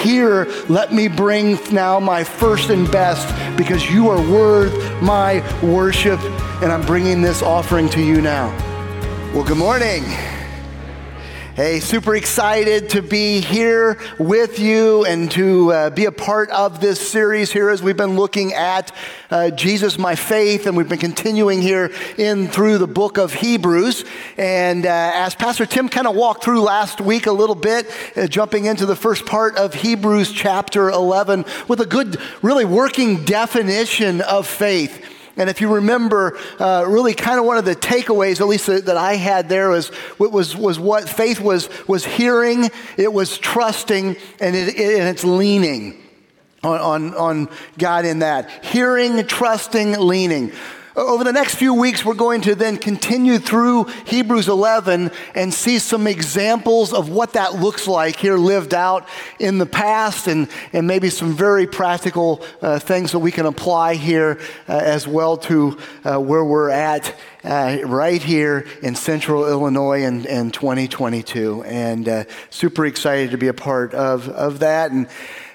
[0.00, 3.26] here, let me bring now my first and best
[3.56, 6.20] because you are worth my worship.
[6.62, 8.48] And I'm bringing this offering to you now.
[9.32, 10.04] Well, good morning.
[11.56, 16.80] Hey, super excited to be here with you and to uh, be a part of
[16.80, 18.94] this series here as we've been looking at
[19.32, 24.04] uh, Jesus, my faith, and we've been continuing here in through the book of Hebrews.
[24.36, 28.28] And uh, as Pastor Tim kind of walked through last week a little bit, uh,
[28.28, 34.20] jumping into the first part of Hebrews chapter 11 with a good, really working definition
[34.20, 35.09] of faith.
[35.40, 38.84] And if you remember, uh, really kind of one of the takeaways, at least that,
[38.84, 42.68] that I had there, was, was, was what faith was, was hearing,
[42.98, 45.96] it was trusting, and, it, it, and it's leaning
[46.62, 48.50] on, on, on God in that.
[48.66, 50.52] Hearing, trusting, leaning.
[50.96, 55.78] Over the next few weeks, we're going to then continue through Hebrews 11 and see
[55.78, 60.88] some examples of what that looks like here lived out in the past and, and
[60.88, 65.78] maybe some very practical uh, things that we can apply here uh, as well to
[66.04, 71.62] uh, where we're at uh, right here in central Illinois in, in 2022.
[71.62, 74.90] And uh, super excited to be a part of, of that.
[74.90, 75.06] And,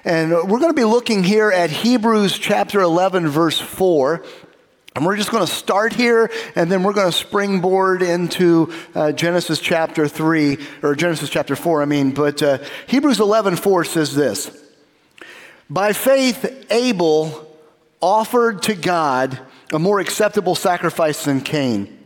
[0.02, 4.24] and we're going to be looking here at Hebrews chapter 11, verse 4.
[4.96, 9.12] And we're just going to start here, and then we're going to springboard into uh,
[9.12, 12.12] Genesis chapter 3, or Genesis chapter 4, I mean.
[12.12, 14.50] But uh, Hebrews 11 4 says this
[15.68, 17.46] By faith, Abel
[18.00, 19.38] offered to God
[19.70, 21.98] a more acceptable sacrifice than Cain,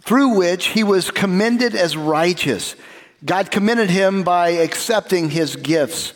[0.00, 2.74] through which he was commended as righteous.
[3.22, 6.14] God commended him by accepting his gifts.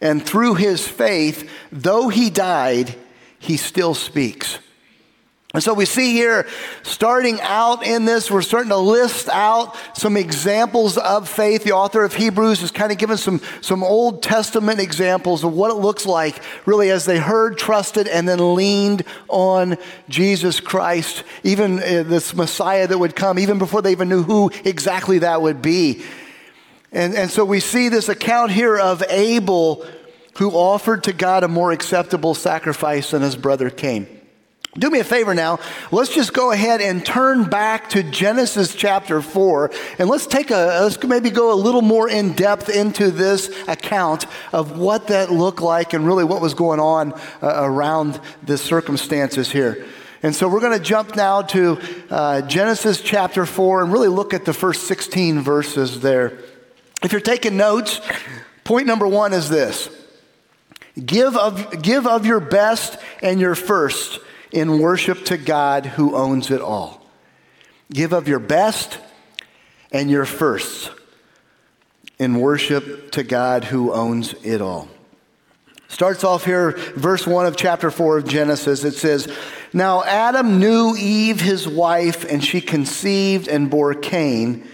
[0.00, 2.94] And through his faith, though he died,
[3.40, 4.60] he still speaks.
[5.56, 6.46] And so we see here,
[6.82, 11.64] starting out in this, we're starting to list out some examples of faith.
[11.64, 15.70] The author of Hebrews is kind of giving some, some Old Testament examples of what
[15.70, 19.78] it looks like, really, as they heard, trusted, and then leaned on
[20.10, 24.50] Jesus Christ, even uh, this Messiah that would come, even before they even knew who
[24.62, 26.02] exactly that would be.
[26.92, 29.86] And, and so we see this account here of Abel
[30.36, 34.15] who offered to God a more acceptable sacrifice than his brother Cain.
[34.78, 35.58] Do me a favor now.
[35.90, 40.80] Let's just go ahead and turn back to Genesis chapter 4 and let's take a
[40.82, 45.62] let's maybe go a little more in depth into this account of what that looked
[45.62, 49.86] like and really what was going on uh, around the circumstances here.
[50.22, 54.34] And so we're going to jump now to uh, Genesis chapter 4 and really look
[54.34, 56.38] at the first 16 verses there.
[57.02, 58.00] If you're taking notes,
[58.64, 59.88] point number 1 is this.
[61.02, 64.20] Give of, give of your best and your first
[64.52, 67.06] in worship to God who owns it all.
[67.92, 68.98] Give of your best
[69.92, 70.90] and your first
[72.18, 74.88] in worship to God who owns it all.
[75.88, 78.82] Starts off here, verse 1 of chapter 4 of Genesis.
[78.84, 79.32] It says,
[79.72, 84.66] Now Adam knew Eve, his wife, and she conceived and bore Cain,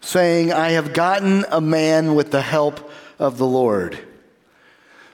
[0.00, 3.98] saying, I have gotten a man with the help of the Lord.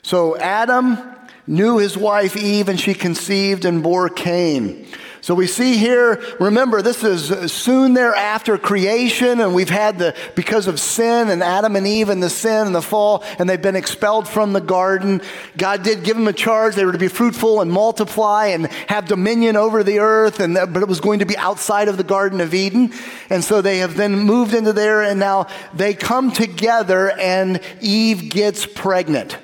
[0.02, 0.98] So Adam
[1.46, 4.86] knew his wife Eve, and she conceived and bore Cain.
[5.24, 10.66] So we see here, remember, this is soon thereafter creation, and we've had the, because
[10.66, 13.74] of sin and Adam and Eve and the sin and the fall, and they've been
[13.74, 15.22] expelled from the garden.
[15.56, 16.74] God did give them a charge.
[16.74, 20.74] They were to be fruitful and multiply and have dominion over the earth, and that,
[20.74, 22.92] but it was going to be outside of the Garden of Eden.
[23.30, 28.28] And so they have then moved into there, and now they come together, and Eve
[28.28, 29.38] gets pregnant.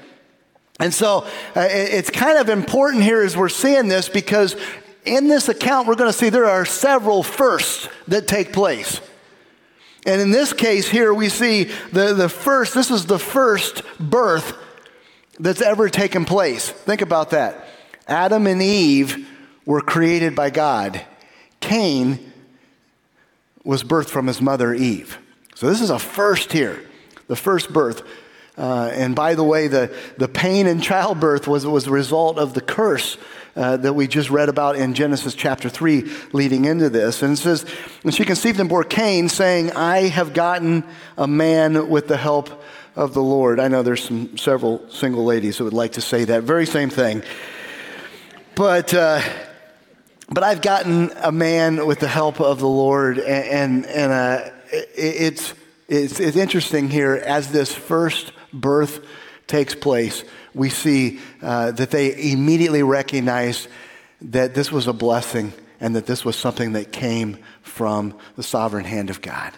[0.81, 4.57] And so uh, it's kind of important here as we're seeing this because
[5.05, 9.01] in this account, we're going to see there are several firsts that take place.
[10.07, 14.57] And in this case here, we see the, the first, this is the first birth
[15.39, 16.71] that's ever taken place.
[16.71, 17.67] Think about that.
[18.09, 19.29] Adam and Eve
[19.67, 21.05] were created by God.
[21.61, 22.33] Cain
[23.62, 25.19] was birthed from his mother Eve.
[25.55, 26.83] So this is a first here,
[27.26, 28.03] the first birth.
[28.58, 32.55] Uh, and by the way, the, the pain in childbirth was, was a result of
[32.55, 33.17] the curse
[33.56, 37.23] uh, that we just read about in Genesis chapter 3 leading into this.
[37.23, 37.64] And it says,
[38.05, 40.85] And she conceived and bore Cain, saying, I have gotten
[41.17, 42.62] a man with the help
[42.97, 43.61] of the Lord.
[43.61, 46.91] I know there's some several single ladies who would like to say that very same
[46.91, 47.23] thing.
[48.55, 49.20] But, uh,
[50.29, 54.50] but I've gotten a man with the help of the Lord, and, and, and uh,
[54.70, 55.55] it, it's,
[55.88, 59.05] it's, it's interesting here as this first birth
[59.47, 60.25] takes place,
[60.55, 63.69] we see uh, that they immediately recognize
[64.23, 68.85] that this was a blessing and that this was something that came from the sovereign
[68.85, 69.52] hand of God.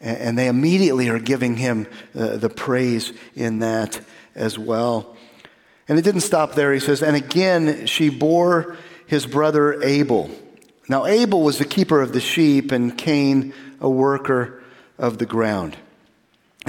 [0.00, 4.00] And they immediately are giving him uh, the praise in that
[4.36, 5.16] as well.
[5.88, 6.72] And it didn't stop there.
[6.72, 8.76] He says, And again, she bore
[9.06, 10.30] his brother Abel.
[10.88, 14.62] Now, Abel was the keeper of the sheep, and Cain, a worker
[14.98, 15.76] of the ground.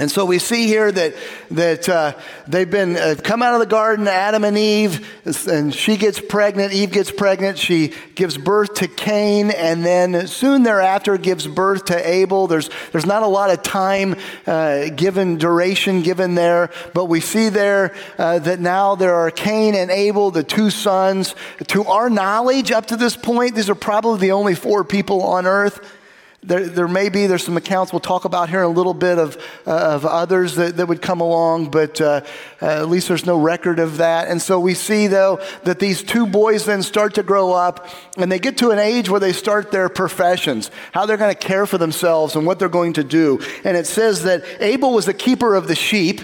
[0.00, 1.14] And so we see here that,
[1.50, 2.14] that uh,
[2.48, 5.06] they've been uh, come out of the garden, Adam and Eve,
[5.46, 6.72] and she gets pregnant.
[6.72, 7.58] Eve gets pregnant.
[7.58, 12.46] She gives birth to Cain, and then soon thereafter gives birth to Abel.
[12.46, 14.16] There's, there's not a lot of time
[14.46, 19.74] uh, given, duration given there, but we see there uh, that now there are Cain
[19.74, 21.34] and Abel, the two sons.
[21.66, 25.44] To our knowledge, up to this point, these are probably the only four people on
[25.44, 25.98] earth
[26.42, 29.18] there, there may be, there's some accounts we'll talk about here in a little bit
[29.18, 32.22] of, uh, of others that, that would come along, but uh,
[32.62, 34.28] uh, at least there's no record of that.
[34.28, 38.32] And so we see, though, that these two boys then start to grow up and
[38.32, 41.66] they get to an age where they start their professions, how they're going to care
[41.66, 43.38] for themselves and what they're going to do.
[43.62, 46.20] And it says that Abel was the keeper of the sheep.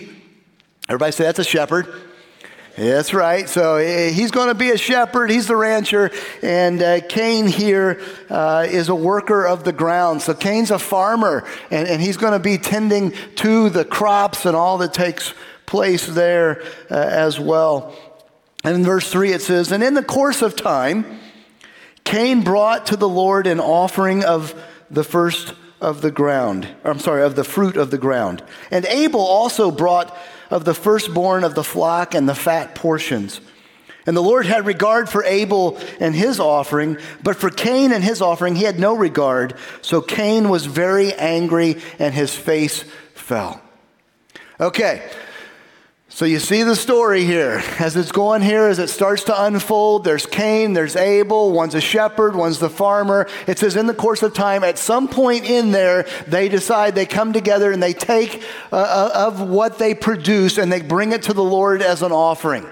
[0.88, 1.92] Everybody say that's a shepherd.
[2.76, 3.49] That's right.
[3.49, 5.31] So eh, he's going to be a shepherd.
[5.31, 6.11] He's the rancher.
[6.43, 10.20] And uh, Cain here uh, is a worker of the ground.
[10.20, 14.55] So Cain's a farmer, and, and he's going to be tending to the crops and
[14.55, 15.32] all that takes
[15.64, 17.96] place there uh, as well.
[18.62, 21.20] And in verse 3 it says, And in the course of time,
[22.05, 24.55] Cain brought to the Lord an offering of
[24.90, 26.69] the first of the ground.
[26.84, 28.43] I'm sorry, of the fruit of the ground.
[28.70, 30.17] And Abel also brought
[30.50, 33.40] of the firstborn of the flock and the fat portions.
[34.06, 38.22] And the Lord had regard for Abel and his offering, but for Cain and his
[38.22, 39.54] offering he had no regard.
[39.82, 42.84] So Cain was very angry and his face
[43.14, 43.60] fell.
[44.60, 45.10] Okay,
[46.16, 47.62] so you see the story here.
[47.78, 51.80] As it's going here, as it starts to unfold, there's Cain, there's Abel, one's a
[51.82, 53.28] shepherd, one's the farmer.
[53.46, 57.04] It says in the course of time, at some point in there, they decide, they
[57.04, 58.42] come together and they take
[58.72, 62.12] uh, uh of what they produce and they bring it to the Lord as an
[62.12, 62.66] offering.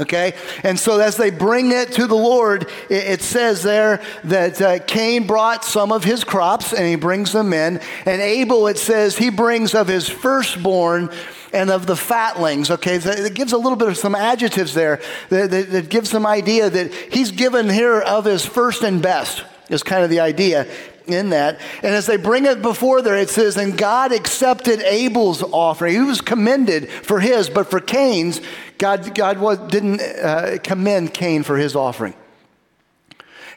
[0.00, 0.34] Okay?
[0.62, 5.26] And so as they bring it to the Lord, it, says there that uh, Cain
[5.26, 7.80] brought some of his crops and he brings them in.
[8.06, 11.10] And Abel, it says, he brings of his firstborn
[11.52, 12.70] and of the fatlings.
[12.70, 15.00] Okay, it gives a little bit of some adjectives there
[15.30, 19.44] that, that, that gives some idea that he's given here of his first and best,
[19.68, 20.68] is kind of the idea
[21.14, 21.60] in that.
[21.76, 25.94] And as they bring it before there, it says, And God accepted Abel's offering.
[25.94, 28.40] He was commended for his, but for Cain's,
[28.78, 32.14] God, God was, didn't uh, commend Cain for his offering.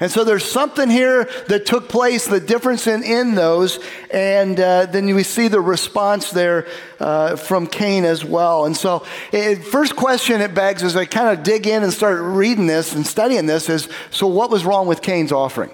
[0.01, 3.77] And so there's something here that took place, the difference in, in those.
[4.09, 6.67] And uh, then we see the response there
[6.99, 8.65] uh, from Cain as well.
[8.65, 12.19] And so, it, first question it begs as I kind of dig in and start
[12.19, 15.69] reading this and studying this is so, what was wrong with Cain's offering?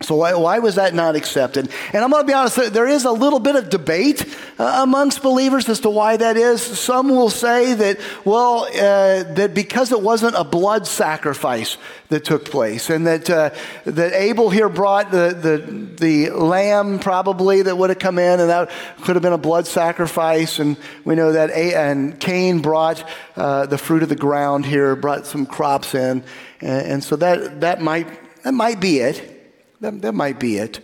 [0.00, 1.68] So why, why, was that not accepted?
[1.92, 4.24] And I'm going to be honest, there is a little bit of debate
[4.56, 6.62] uh, amongst believers as to why that is.
[6.62, 11.78] Some will say that, well, uh, that because it wasn't a blood sacrifice
[12.10, 13.50] that took place, and that uh,
[13.84, 18.48] that Abel here brought the, the the lamb probably that would have come in, and
[18.48, 18.70] that
[19.02, 20.60] could have been a blood sacrifice.
[20.60, 23.04] And we know that a- and Cain brought
[23.36, 26.22] uh, the fruit of the ground here, brought some crops in,
[26.60, 28.06] and, and so that that might
[28.44, 29.34] that might be it.
[29.80, 30.80] That, that might be it.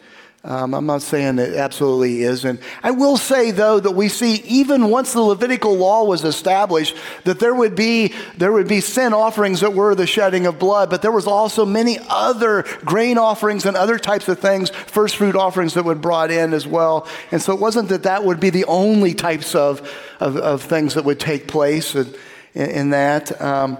[0.46, 2.60] Um, I'm not saying it absolutely isn't.
[2.82, 7.40] I will say, though, that we see even once the Levitical law was established, that
[7.40, 11.00] there would be there would be sin offerings that were the shedding of blood, but
[11.00, 15.72] there was also many other grain offerings and other types of things, first fruit offerings
[15.74, 17.08] that would brought in as well.
[17.30, 19.80] And so it wasn't that that would be the only types of
[20.20, 22.14] of, of things that would take place in,
[22.52, 23.40] in that.
[23.40, 23.78] Um,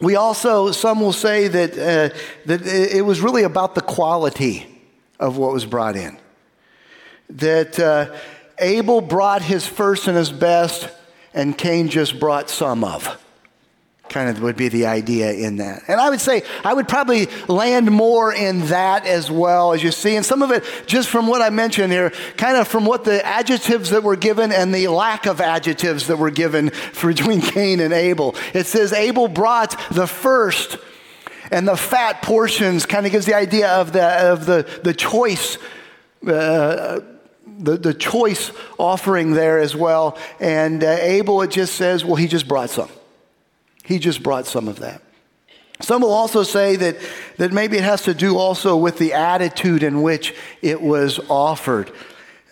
[0.00, 2.16] we also, some will say that, uh,
[2.46, 4.66] that it was really about the quality
[5.18, 6.18] of what was brought in.
[7.30, 8.16] That uh,
[8.58, 10.88] Abel brought his first and his best,
[11.34, 13.22] and Cain just brought some of
[14.10, 15.84] kind of would be the idea in that.
[15.88, 19.92] And I would say I would probably land more in that as well, as you
[19.92, 20.16] see.
[20.16, 23.24] And some of it, just from what I mentioned here, kind of from what the
[23.24, 27.94] adjectives that were given and the lack of adjectives that were given between Cain and
[27.94, 28.34] Abel.
[28.52, 30.76] It says Abel brought the first
[31.50, 35.56] and the fat portions kind of gives the idea of the, of the, the choice.
[36.26, 37.00] Uh,
[37.58, 40.16] the, the choice offering there as well.
[40.38, 42.88] And uh, Abel, it just says, well, he just brought some.
[43.90, 45.02] He just brought some of that.
[45.80, 46.96] Some will also say that,
[47.38, 50.32] that maybe it has to do also with the attitude in which
[50.62, 51.90] it was offered.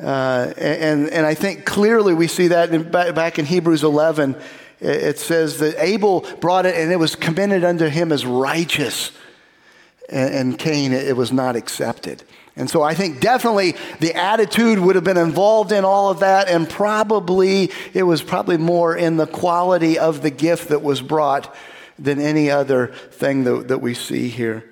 [0.00, 4.34] Uh, and, and I think clearly we see that in, back in Hebrews 11.
[4.80, 9.12] It says that Abel brought it and it was commended unto him as righteous.
[10.08, 12.24] And, and Cain, it was not accepted.
[12.58, 16.48] And so I think definitely the attitude would have been involved in all of that,
[16.48, 21.54] and probably it was probably more in the quality of the gift that was brought
[21.98, 24.70] than any other thing that, that we see here.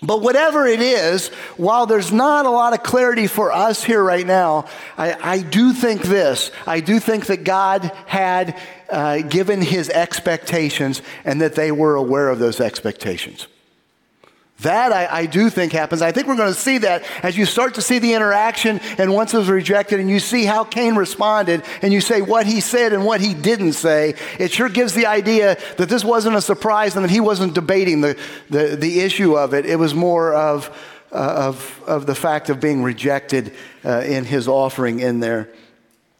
[0.00, 4.26] But whatever it is, while there's not a lot of clarity for us here right
[4.26, 6.52] now, I, I do think this.
[6.66, 8.56] I do think that God had
[8.90, 13.48] uh, given his expectations and that they were aware of those expectations.
[14.62, 16.02] That I, I, do think happens.
[16.02, 19.14] I think we're going to see that as you start to see the interaction and
[19.14, 22.60] once it was rejected and you see how Cain responded and you say what he
[22.60, 26.40] said and what he didn't say, it sure gives the idea that this wasn't a
[26.40, 28.18] surprise and that he wasn't debating the,
[28.50, 29.64] the, the issue of it.
[29.64, 30.76] It was more of,
[31.12, 35.50] uh, of, of the fact of being rejected uh, in his offering in there.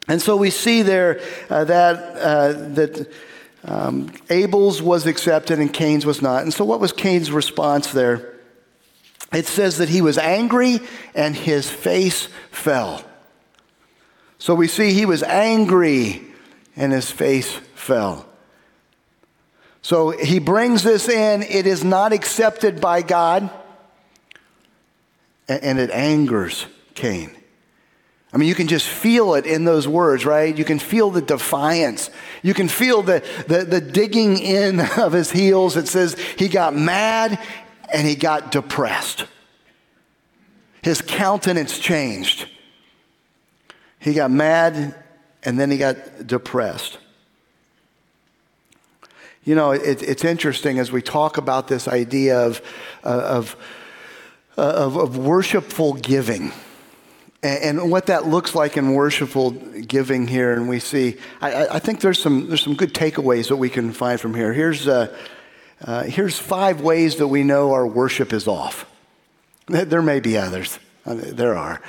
[0.06, 3.12] And so we see there uh, that, uh, that
[3.64, 6.42] um, Abel's was accepted and Cain's was not.
[6.42, 8.34] And so, what was Cain's response there?
[9.32, 10.80] It says that he was angry
[11.14, 13.04] and his face fell.
[14.38, 16.22] So, we see he was angry
[16.76, 18.26] and his face fell.
[19.82, 21.42] So, he brings this in.
[21.42, 23.50] It is not accepted by God,
[25.48, 27.34] and it angers Cain.
[28.32, 30.56] I mean, you can just feel it in those words, right?
[30.56, 32.10] You can feel the defiance.
[32.42, 35.76] You can feel the, the, the, digging in of his heels.
[35.76, 37.38] It says he got mad
[37.92, 39.24] and he got depressed.
[40.82, 42.48] His countenance changed.
[43.98, 44.94] He got mad
[45.42, 46.98] and then he got depressed.
[49.42, 52.60] You know, it, it's interesting as we talk about this idea of,
[53.02, 53.56] uh, of,
[54.58, 56.52] uh, of, of worshipful giving
[57.42, 60.52] and, what that looks like in worshipful giving here.
[60.52, 63.92] And we see, I, I, think there's some, there's some good takeaways that we can
[63.92, 64.52] find from here.
[64.52, 65.16] Here's, uh,
[65.82, 68.90] uh, here's five ways that we know our worship is off.
[69.66, 71.80] There may be others, mean, there are.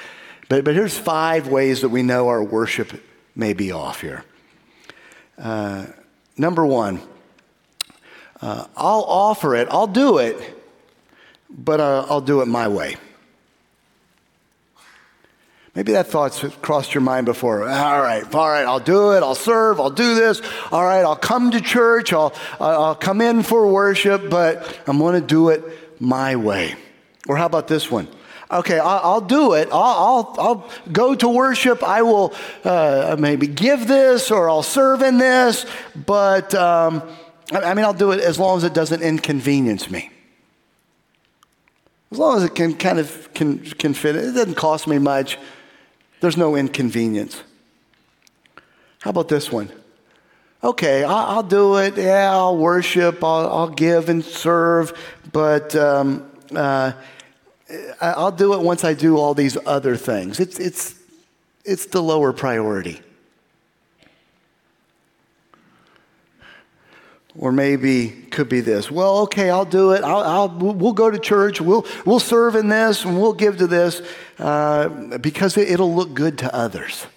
[0.49, 3.01] But, but here's five ways that we know our worship
[3.35, 4.23] may be off here.
[5.37, 5.85] Uh,
[6.37, 7.01] number one,
[8.41, 10.37] uh, I'll offer it, I'll do it,
[11.49, 12.97] but uh, I'll do it my way.
[15.75, 17.63] Maybe that thought's crossed your mind before.
[17.63, 19.23] All right, all right, I'll do it.
[19.23, 19.79] I'll serve.
[19.79, 20.41] I'll do this.
[20.71, 22.11] All right, I'll come to church.
[22.11, 25.63] I'll, I'll come in for worship, but I'm going to do it
[26.01, 26.75] my way.
[27.27, 28.07] Or how about this one?
[28.51, 29.69] Okay, I'll, do it.
[29.71, 31.83] I'll, I'll, I'll, go to worship.
[31.83, 32.33] I will
[32.63, 37.03] uh, maybe give this or I'll serve in this, but um,
[37.51, 40.09] I mean, I'll do it as long as it doesn't inconvenience me.
[42.11, 44.15] As long as it can kind of can, can fit.
[44.15, 45.37] It doesn't cost me much.
[46.21, 47.43] There's no inconvenience.
[48.99, 49.69] How about this one?
[50.61, 51.97] Okay, I'll, do it.
[51.97, 53.23] Yeah, I'll worship.
[53.23, 54.91] I'll, I'll give and serve,
[55.31, 56.91] but um, uh,
[58.01, 60.41] I'll do it once I do all these other things.
[60.41, 60.95] It's, it's,
[61.63, 63.01] it's the lower priority.
[67.39, 68.91] Or maybe could be this.
[68.91, 70.03] Well, okay, I'll do it.
[70.03, 71.61] I'll, I'll, we'll go to church.
[71.61, 74.01] We'll, we'll serve in this and we'll give to this
[74.39, 77.07] uh, because it, will look good to others.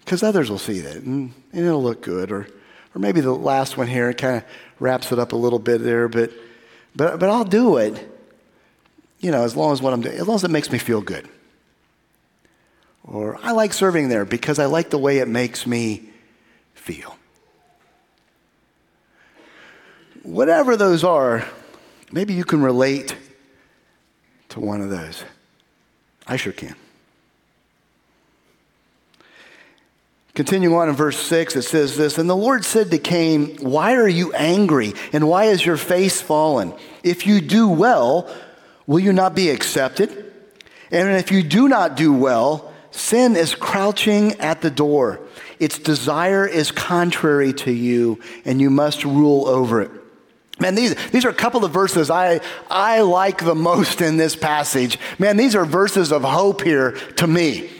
[0.00, 2.30] Because others will see that and, and, it'll look good.
[2.30, 2.46] Or,
[2.94, 4.44] or maybe the last one here kind of
[4.78, 6.30] wraps it up a little bit there, but,
[6.94, 8.06] but, but I'll do it,
[9.18, 11.00] you know, as long as what I'm doing, as long as it makes me feel
[11.00, 11.26] good.
[13.02, 16.10] Or I like serving there because I like the way it makes me
[16.74, 17.16] feel.
[20.22, 21.46] Whatever those are,
[22.12, 23.16] maybe you can relate
[24.50, 25.24] to one of those.
[26.26, 26.74] I sure can.
[30.34, 33.94] Continue on in verse 6, it says this And the Lord said to Cain, Why
[33.96, 34.92] are you angry?
[35.12, 36.72] And why is your face fallen?
[37.02, 38.32] If you do well,
[38.86, 40.32] will you not be accepted?
[40.90, 45.20] And if you do not do well, sin is crouching at the door.
[45.58, 49.99] Its desire is contrary to you, and you must rule over it.
[50.60, 52.40] Man, these, these are a couple of verses I,
[52.70, 54.98] I like the most in this passage.
[55.18, 57.70] Man, these are verses of hope here to me.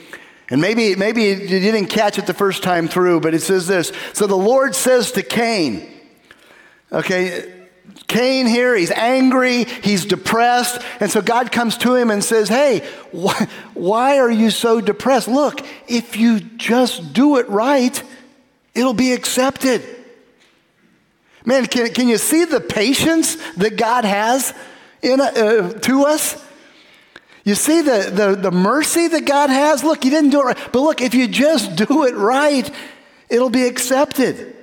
[0.48, 3.92] And maybe, maybe you didn't catch it the first time through, but it says this.
[4.14, 5.88] So the Lord says to Cain,
[6.90, 7.60] okay,
[8.08, 10.82] Cain here, he's angry, he's depressed.
[10.98, 12.80] And so God comes to him and says, Hey,
[13.16, 13.44] wh-
[13.74, 15.28] why are you so depressed?
[15.28, 18.02] Look, if you just do it right,
[18.74, 19.99] it'll be accepted.
[21.44, 24.54] Man, can, can you see the patience that God has
[25.02, 26.42] in, uh, to us?
[27.44, 29.82] You see the, the, the mercy that God has?
[29.82, 30.58] Look, you didn't do it right.
[30.72, 32.70] But look, if you just do it right,
[33.28, 34.56] it'll be accepted.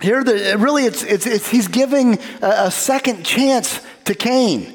[0.00, 4.74] Here, the, really, it's, it's, it's, he's giving a, a second chance to Cain.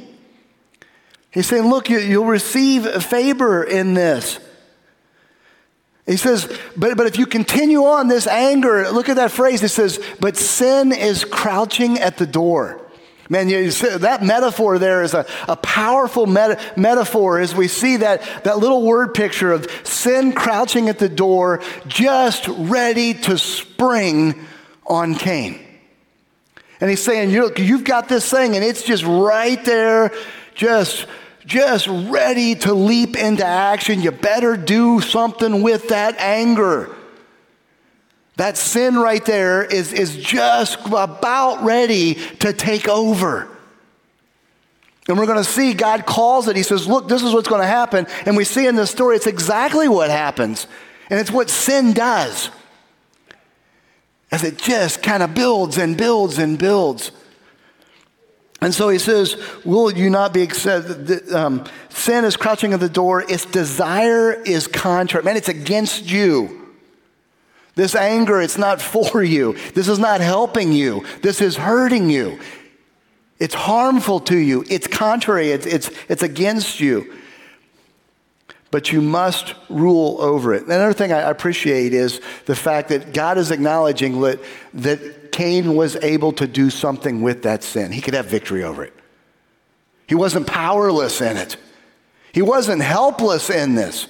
[1.31, 4.39] He's saying, look, you, will receive favor in this.
[6.05, 9.63] He says, but, but if you continue on this anger, look at that phrase.
[9.63, 12.81] It says, but sin is crouching at the door.
[13.29, 18.21] Man, you, that metaphor there is a, a powerful meta, metaphor as we see that,
[18.43, 24.45] that little word picture of sin crouching at the door, just ready to spring
[24.85, 25.59] on Cain.
[26.81, 30.11] And he's saying, Look, you've got this thing, and it's just right there,
[30.53, 31.07] just
[31.45, 34.01] just ready to leap into action.
[34.01, 36.95] You better do something with that anger.
[38.37, 43.47] That sin right there is, is just about ready to take over.
[45.07, 46.55] And we're going to see God calls it.
[46.55, 48.07] He says, Look, this is what's going to happen.
[48.25, 50.65] And we see in this story, it's exactly what happens.
[51.09, 52.49] And it's what sin does.
[54.31, 57.11] As it just kind of builds and builds and builds.
[58.63, 61.31] And so he says, Will you not be accepted?
[61.33, 63.21] Um, sin is crouching at the door.
[63.29, 65.25] Its desire is contrary.
[65.25, 66.71] Man, it's against you.
[67.75, 69.57] This anger, it's not for you.
[69.73, 71.05] This is not helping you.
[71.21, 72.39] This is hurting you.
[73.39, 74.63] It's harmful to you.
[74.69, 75.51] It's contrary.
[75.51, 77.13] It's, it's, it's against you.
[78.71, 80.63] But you must rule over it.
[80.63, 84.39] Another thing I appreciate is the fact that God is acknowledging that,
[84.75, 87.91] that Cain was able to do something with that sin.
[87.91, 88.93] He could have victory over it.
[90.07, 91.57] He wasn't powerless in it,
[92.31, 94.07] he wasn't helpless in this.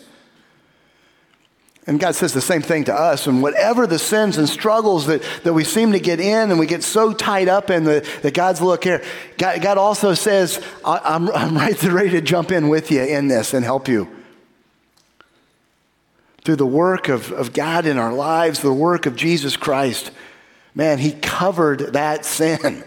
[1.86, 3.28] And God says the same thing to us.
[3.28, 6.66] And whatever the sins and struggles that, that we seem to get in and we
[6.66, 9.04] get so tied up in, the, that God's look here,
[9.38, 13.28] God, God also says, I'm, I'm right there ready to jump in with you in
[13.28, 14.08] this and help you.
[16.46, 20.12] Through the work of, of God in our lives, the work of Jesus Christ.
[20.76, 22.84] Man, he covered that sin.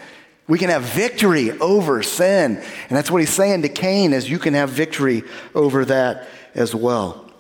[0.49, 2.57] We can have victory over sin.
[2.57, 5.23] And that's what he's saying to Cain is you can have victory
[5.55, 7.31] over that as well.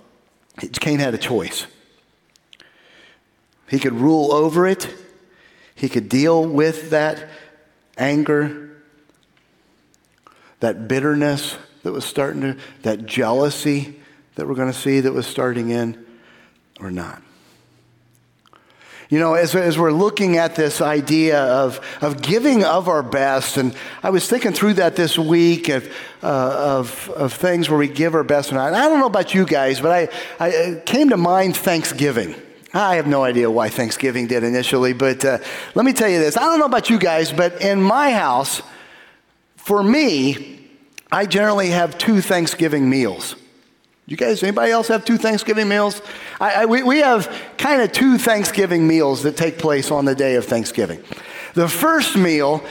[0.58, 1.66] Cain had a choice.
[3.68, 4.92] He could rule over it.
[5.74, 7.28] He could deal with that
[7.98, 8.76] anger,
[10.60, 14.00] that bitterness that was starting to, that jealousy
[14.36, 16.04] that we're going to see that was starting in,
[16.80, 17.22] or not.
[19.08, 23.56] You know, as, as we're looking at this idea of, of giving of our best,
[23.56, 25.86] and I was thinking through that this week of,
[26.24, 28.50] uh, of, of things where we give our best.
[28.50, 31.56] And I, and I don't know about you guys, but I, I came to mind
[31.56, 32.34] Thanksgiving.
[32.74, 35.38] I have no idea why Thanksgiving did initially, but uh,
[35.76, 36.36] let me tell you this.
[36.36, 38.60] I don't know about you guys, but in my house,
[39.54, 40.68] for me,
[41.12, 43.36] I generally have two Thanksgiving meals.
[44.08, 46.00] You guys, anybody else have two Thanksgiving meals?
[46.40, 50.14] I, I, we, we have kind of two Thanksgiving meals that take place on the
[50.14, 51.02] day of Thanksgiving.
[51.54, 52.64] The first meal,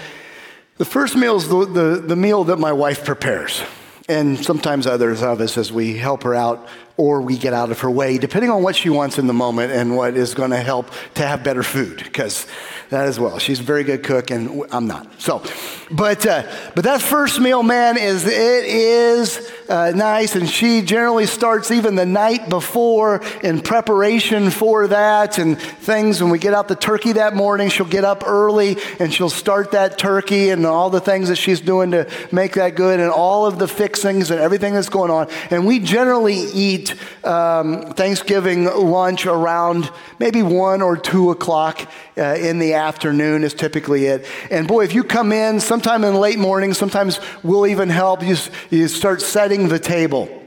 [0.78, 3.62] the first meal is the, the, the meal that my wife prepares.
[4.08, 7.82] And sometimes others of us as we help her out or we get out of
[7.82, 10.58] her way, depending on what she wants in the moment and what is going to
[10.58, 12.48] help to have better food, because
[12.90, 13.40] that as well.
[13.40, 15.08] She's a very good cook, and I'm not.
[15.20, 15.44] So,
[15.92, 16.44] but uh,
[16.76, 21.96] but that first meal, man, is it is uh, nice, and she generally starts even
[21.96, 26.22] the night before in preparation for that and things.
[26.22, 29.72] When we get out the turkey that morning, she'll get up early and she'll start
[29.72, 33.48] that turkey and all the things that she's doing to make that good, and all
[33.48, 35.28] of the fixings and everything that's going on.
[35.50, 36.85] And we generally eat
[37.24, 44.06] um, Thanksgiving lunch around maybe one or two o'clock uh, in the afternoon is typically
[44.06, 44.26] it.
[44.52, 48.24] And boy, if you come in sometime in the late morning, sometimes we'll even help
[48.24, 48.36] you,
[48.70, 50.45] you start setting the table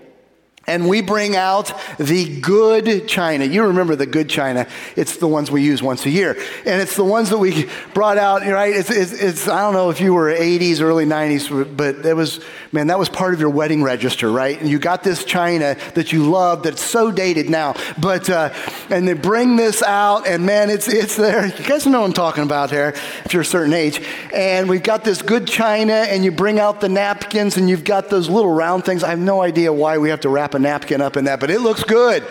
[0.69, 3.45] and we bring out the good china.
[3.45, 4.69] You remember the good china.
[4.97, 6.37] It's the ones we use once a year.
[6.67, 8.75] And it's the ones that we brought out, right?
[8.75, 12.41] It's, it's, it's, I don't know if you were 80s, early 90s, but it was,
[12.71, 14.61] man, that was part of your wedding register, right?
[14.61, 17.75] And you got this china that you love that's so dated now.
[17.99, 18.53] But, uh,
[18.91, 21.47] and they bring this out, and man, it's, it's there.
[21.47, 24.03] You guys know what I'm talking about here if you're a certain age.
[24.35, 28.11] And we've got this good china, and you bring out the napkins, and you've got
[28.11, 29.03] those little round things.
[29.03, 31.51] I have no idea why we have to wrap a napkin up in that, but
[31.51, 32.25] it looks good.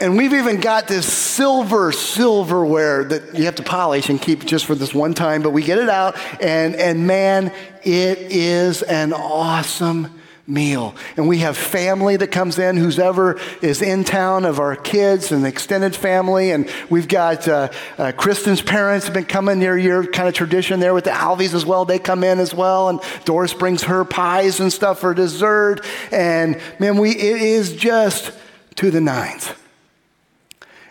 [0.00, 4.64] And we've even got this silver silverware that you have to polish and keep just
[4.66, 9.12] for this one time, but we get it out, and, and man, it is an
[9.12, 10.94] awesome meal.
[11.16, 15.32] And we have family that comes in, who's ever is in town of our kids
[15.32, 16.50] and extended family.
[16.50, 20.80] And we've got uh, uh, Kristen's parents have been coming near your kind of tradition
[20.80, 21.84] there with the Alvies as well.
[21.84, 22.88] They come in as well.
[22.90, 25.84] And Doris brings her pies and stuff for dessert.
[26.12, 28.32] And man, we, it is just
[28.76, 29.50] to the nines.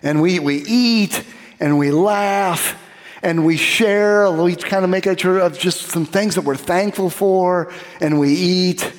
[0.02, 1.24] And we, we eat
[1.60, 2.80] and we laugh
[3.22, 4.30] and we share.
[4.32, 8.20] We kind of make a tour of just some things that we're thankful for and
[8.20, 8.92] we eat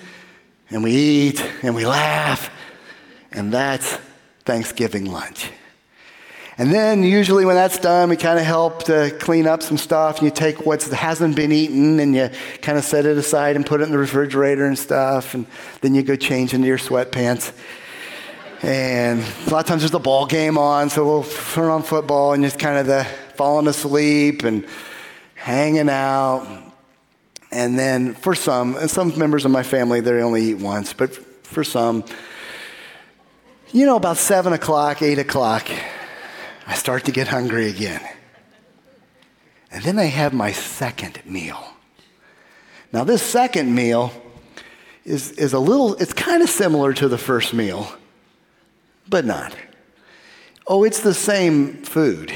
[0.74, 2.50] and we eat and we laugh,
[3.30, 3.96] and that's
[4.44, 5.50] Thanksgiving lunch.
[6.58, 10.18] And then usually when that's done, we kind of help to clean up some stuff.
[10.18, 12.30] And you take what hasn't been eaten and you
[12.62, 15.34] kind of set it aside and put it in the refrigerator and stuff.
[15.34, 15.46] And
[15.80, 17.52] then you go change into your sweatpants.
[18.62, 22.34] And a lot of times there's a ball game on, so we'll turn on football
[22.34, 24.64] and just kind of the falling asleep and
[25.34, 26.63] hanging out.
[27.54, 31.14] And then for some, and some members of my family, they only eat once, but
[31.46, 32.04] for some,
[33.70, 35.70] you know, about seven o'clock, eight o'clock,
[36.66, 38.02] I start to get hungry again.
[39.70, 41.64] And then I have my second meal.
[42.92, 44.12] Now, this second meal
[45.04, 47.86] is, is a little, it's kind of similar to the first meal,
[49.08, 49.54] but not.
[50.66, 52.34] Oh, it's the same food.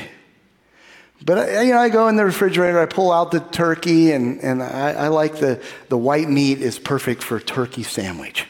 [1.25, 4.41] But I, you know, I go in the refrigerator, I pull out the turkey, and,
[4.41, 8.47] and I, I like the, the white meat is perfect for turkey sandwich.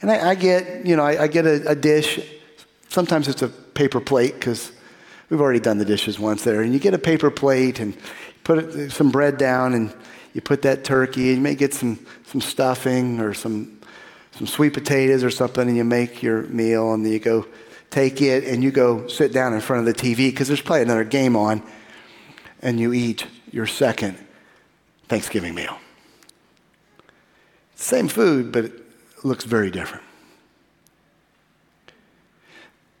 [0.00, 2.20] And I, I get, you know, I, I get a, a dish.
[2.88, 4.72] Sometimes it's a paper plate because
[5.32, 6.60] We've already done the dishes once there.
[6.60, 7.96] And you get a paper plate and
[8.44, 9.90] put some bread down and
[10.34, 11.28] you put that turkey.
[11.28, 13.80] And You may get some, some stuffing or some,
[14.32, 17.46] some sweet potatoes or something and you make your meal and then you go
[17.88, 20.82] take it and you go sit down in front of the TV because there's probably
[20.82, 21.62] another game on
[22.62, 24.16] and you eat your second
[25.08, 25.78] Thanksgiving meal.
[27.74, 28.72] Same food, but it
[29.24, 30.04] looks very different.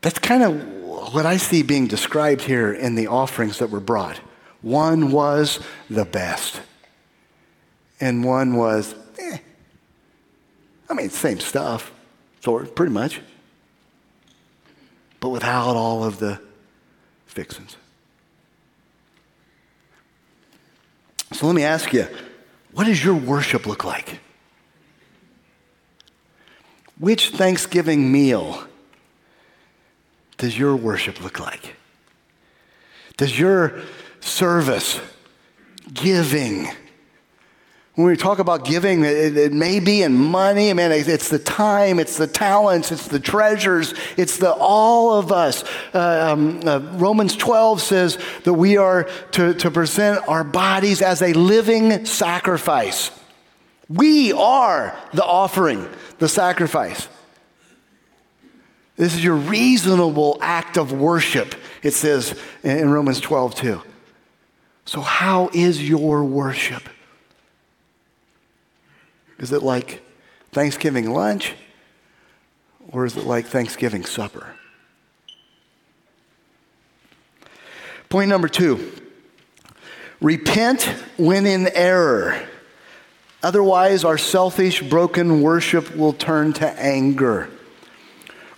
[0.00, 4.18] That's kind of what I see being described here in the offerings that were brought.
[4.60, 6.60] One was the best,
[8.00, 9.38] and one was, eh.
[10.90, 11.92] I mean, same stuff,
[12.40, 13.20] sort of, pretty much,
[15.20, 16.40] but without all of the
[17.26, 17.76] fixings.
[21.32, 22.06] So let me ask you,
[22.72, 24.20] what does your worship look like?
[26.98, 28.64] Which Thanksgiving meal
[30.38, 31.76] does your worship look like?
[33.16, 33.80] Does your
[34.20, 35.00] service,
[35.92, 36.68] giving,
[37.94, 40.70] when we talk about giving, it, it, may be in money.
[40.70, 45.30] I mean, it's the time, it's the talents, it's the treasures, it's the all of
[45.30, 45.62] us.
[45.92, 51.20] Uh, um, uh, Romans 12 says that we are to, to present our bodies as
[51.20, 53.10] a living sacrifice.
[53.90, 55.86] We are the offering,
[56.18, 57.08] the sacrifice.
[58.96, 63.82] This is your reasonable act of worship, it says in Romans 12, too.
[64.86, 66.88] So, how is your worship?
[69.42, 70.00] Is it like
[70.52, 71.54] Thanksgiving lunch
[72.90, 74.54] or is it like Thanksgiving supper?
[78.08, 78.92] Point number two
[80.20, 80.84] repent
[81.16, 82.40] when in error.
[83.42, 87.50] Otherwise, our selfish, broken worship will turn to anger.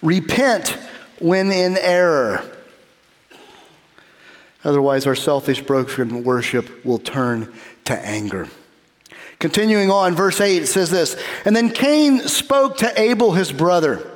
[0.02, 0.76] Repent
[1.18, 2.44] when in error.
[4.62, 7.50] Otherwise, our selfish, broken worship will turn
[7.86, 8.46] to anger.
[9.44, 14.10] Continuing on, verse 8, it says this And then Cain spoke to Abel, his brother.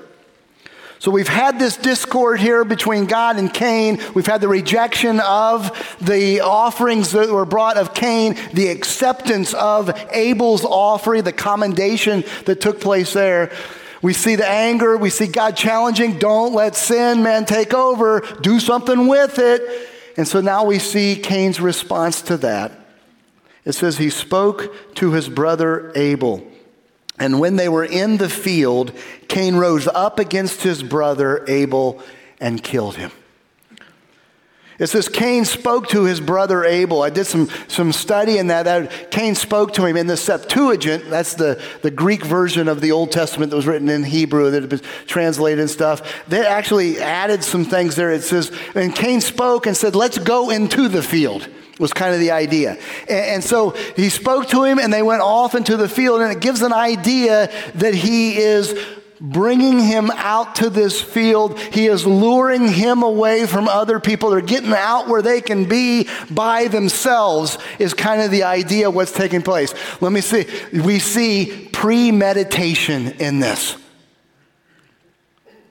[1.01, 4.01] So we've had this discord here between God and Cain.
[4.15, 9.91] We've had the rejection of the offerings that were brought of Cain, the acceptance of
[10.13, 13.53] Abel's offering, the commendation that took place there.
[14.01, 14.97] We see the anger.
[14.97, 18.21] We see God challenging, don't let sin, man, take over.
[18.41, 19.91] Do something with it.
[20.17, 22.78] And so now we see Cain's response to that.
[23.69, 26.43] It says he spoke to his brother Abel.
[27.19, 28.97] And when they were in the field,
[29.29, 32.03] Cain rose up against his brother Abel
[32.41, 33.11] and killed him.
[34.79, 37.03] It says Cain spoke to his brother Abel.
[37.03, 39.11] I did some, some study in that, that.
[39.11, 41.11] Cain spoke to him in the Septuagint.
[41.11, 44.63] That's the, the Greek version of the Old Testament that was written in Hebrew that
[44.63, 46.25] had been translated and stuff.
[46.27, 48.13] They actually added some things there.
[48.13, 51.47] It says, and Cain spoke and said, Let's go into the field
[51.79, 52.79] was kind of the idea.
[53.09, 56.33] And, and, so he spoke to him and they went off into the field and
[56.33, 58.75] it gives an idea that he is
[59.21, 61.59] bringing him out to this field.
[61.59, 64.31] He is luring him away from other people.
[64.31, 68.95] They're getting out where they can be by themselves, is kind of the idea of
[68.95, 69.75] what's taking place.
[70.01, 70.47] Let me see.
[70.73, 73.77] We see premeditation in this.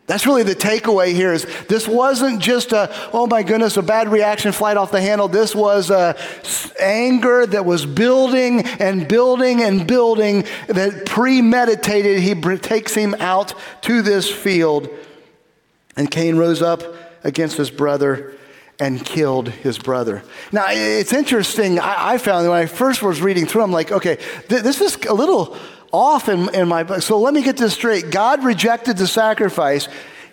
[0.07, 4.07] That's really the takeaway here is this wasn't just a, oh my goodness, a bad
[4.07, 5.27] reaction, flight off the handle.
[5.27, 6.17] This was a
[6.79, 12.21] anger that was building and building and building that premeditated.
[12.21, 14.89] He takes him out to this field.
[15.97, 16.83] And Cain rose up
[17.25, 18.33] against his brother
[18.79, 20.23] and killed his brother.
[20.53, 21.79] Now, it's interesting.
[21.79, 24.17] I, I found when I first was reading through, I'm like, okay,
[24.47, 25.57] th- this is a little
[25.91, 27.01] off in, in my book.
[27.01, 28.11] So let me get this straight.
[28.11, 29.87] God rejected the sacrifice.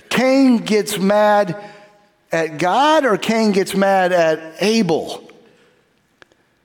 [0.08, 1.62] Cain gets mad
[2.32, 5.30] at God, or Cain gets mad at Abel?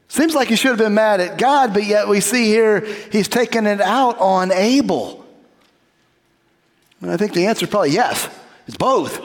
[0.08, 3.28] Seems like he should have been mad at God, but yet we see here he's
[3.28, 5.24] taking it out on Abel.
[7.02, 8.28] And I think the answer is probably yes,
[8.68, 9.22] it's both.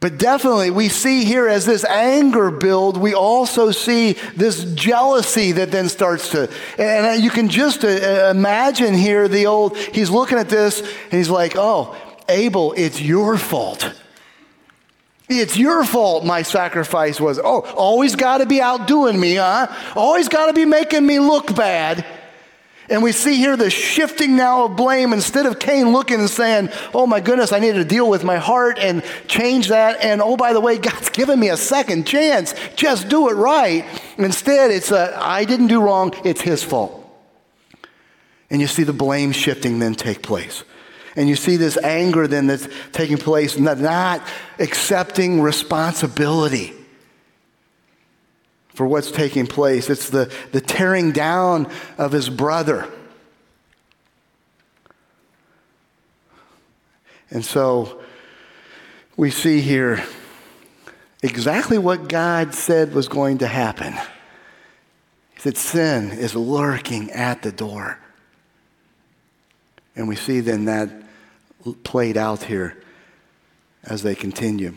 [0.00, 5.72] But definitely, we see here as this anger build, we also see this jealousy that
[5.72, 6.48] then starts to.
[6.78, 11.30] And you can just uh, imagine here the old, he's looking at this and he's
[11.30, 11.96] like, oh,
[12.28, 13.92] Abel, it's your fault.
[15.28, 17.40] It's your fault my sacrifice was.
[17.42, 19.66] Oh, always got to be outdoing me, huh?
[19.96, 22.06] Always got to be making me look bad.
[22.90, 25.12] And we see here the shifting now of blame.
[25.12, 28.38] Instead of Cain looking and saying, Oh my goodness, I need to deal with my
[28.38, 30.02] heart and change that.
[30.02, 32.54] And oh, by the way, God's given me a second chance.
[32.76, 33.84] Just do it right.
[34.16, 36.94] Instead, it's I didn't do wrong, it's his fault.
[38.50, 40.64] And you see the blame shifting then take place.
[41.14, 44.22] And you see this anger then that's taking place, not
[44.58, 46.77] accepting responsibility
[48.78, 49.90] for what's taking place.
[49.90, 52.88] It's the, the tearing down of his brother.
[57.28, 58.00] And so
[59.16, 60.04] we see here
[61.24, 63.94] exactly what God said was going to happen.
[65.34, 67.98] He said, Sin is lurking at the door.
[69.96, 70.88] And we see then that
[71.82, 72.80] played out here
[73.82, 74.76] as they continue.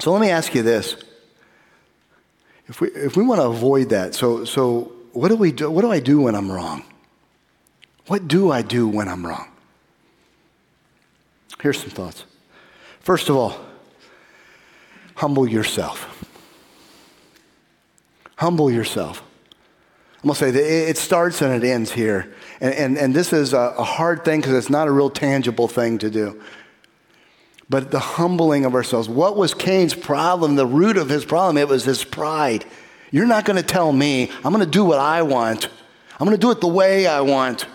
[0.00, 0.96] So let me ask you this.
[2.68, 5.82] If we, if we want to avoid that, so, so what, do we do, what
[5.82, 6.84] do I do when I'm wrong?
[8.06, 9.48] What do I do when I'm wrong?
[11.60, 12.24] Here's some thoughts.
[13.00, 13.58] First of all,
[15.14, 16.12] humble yourself.
[18.36, 19.22] Humble yourself.
[20.22, 22.34] I'm going to say that it starts and it ends here.
[22.60, 25.68] And, and, and this is a, a hard thing because it's not a real tangible
[25.68, 26.42] thing to do
[27.68, 29.08] but the humbling of ourselves.
[29.08, 30.56] What was Cain's problem?
[30.56, 32.64] The root of his problem, it was his pride.
[33.10, 34.30] You're not going to tell me.
[34.44, 35.68] I'm going to do what I want.
[36.18, 37.66] I'm going to do it the way I want.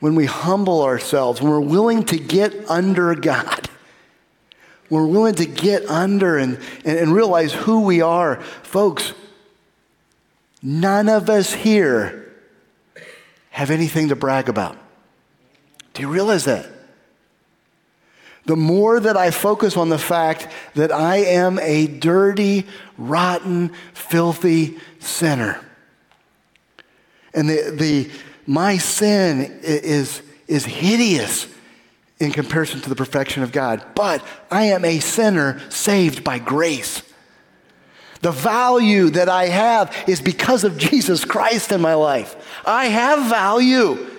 [0.00, 3.70] When we humble ourselves, when we're willing to get under God,
[4.90, 8.42] we're willing to get under and, and, and realize who we are.
[8.62, 9.14] Folks,
[10.62, 12.34] none of us here
[13.50, 14.76] have anything to brag about.
[15.94, 16.75] Do you realize that?
[18.46, 24.78] The more that I focus on the fact that I am a dirty, rotten, filthy
[25.00, 25.60] sinner.
[27.34, 28.10] And the, the,
[28.46, 31.48] my sin is, is hideous
[32.18, 33.84] in comparison to the perfection of God.
[33.94, 37.02] But I am a sinner saved by grace.
[38.22, 42.60] The value that I have is because of Jesus Christ in my life.
[42.64, 44.15] I have value.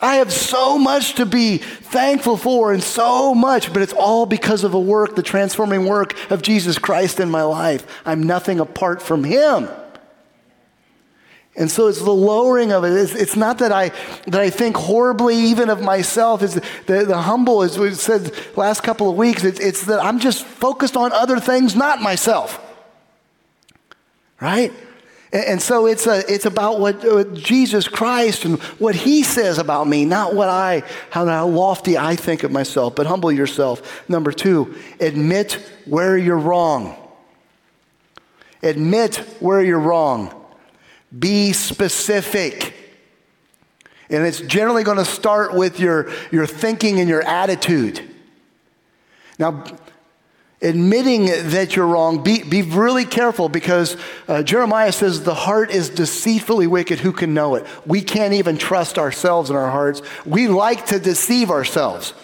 [0.00, 4.64] I have so much to be thankful for and so much, but it's all because
[4.64, 7.86] of the work, the transforming work of Jesus Christ in my life.
[8.04, 9.68] I'm nothing apart from Him.
[11.56, 12.92] And so it's the lowering of it.
[12.92, 13.90] It's, it's, not that I,
[14.26, 16.42] that I think horribly even of myself.
[16.42, 16.54] It's
[16.86, 20.44] the, the humble, as we said last couple of weeks, it's, it's that I'm just
[20.44, 22.60] focused on other things, not myself.
[24.40, 24.72] Right?
[25.34, 29.88] And so it's, a, it's about what, what, Jesus Christ and what he says about
[29.88, 34.08] me, not what I, how, how lofty I think of myself, but humble yourself.
[34.08, 35.54] Number two, admit
[35.86, 36.96] where you're wrong.
[38.62, 40.32] Admit where you're wrong.
[41.16, 42.72] Be specific.
[44.08, 48.08] And it's generally going to start with your, your thinking and your attitude.
[49.40, 49.64] Now,
[50.64, 53.96] admitting that you're wrong, be, be really careful because
[54.26, 56.98] uh, Jeremiah says the heart is deceitfully wicked.
[57.00, 57.66] Who can know it?
[57.86, 60.00] We can't even trust ourselves in our hearts.
[60.24, 62.14] We like to deceive ourselves.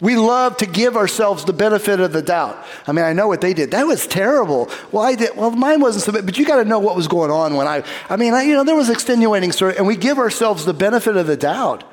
[0.00, 2.64] We love to give ourselves the benefit of the doubt.
[2.86, 3.70] I mean, I know what they did.
[3.72, 4.68] That was terrible.
[4.90, 5.36] Well, I did.
[5.36, 7.68] Well, mine wasn't so bad, but you got to know what was going on when
[7.68, 7.84] I.
[8.08, 11.16] I mean, I, you know, there was extenuating story, and we give ourselves the benefit
[11.16, 11.84] of the doubt,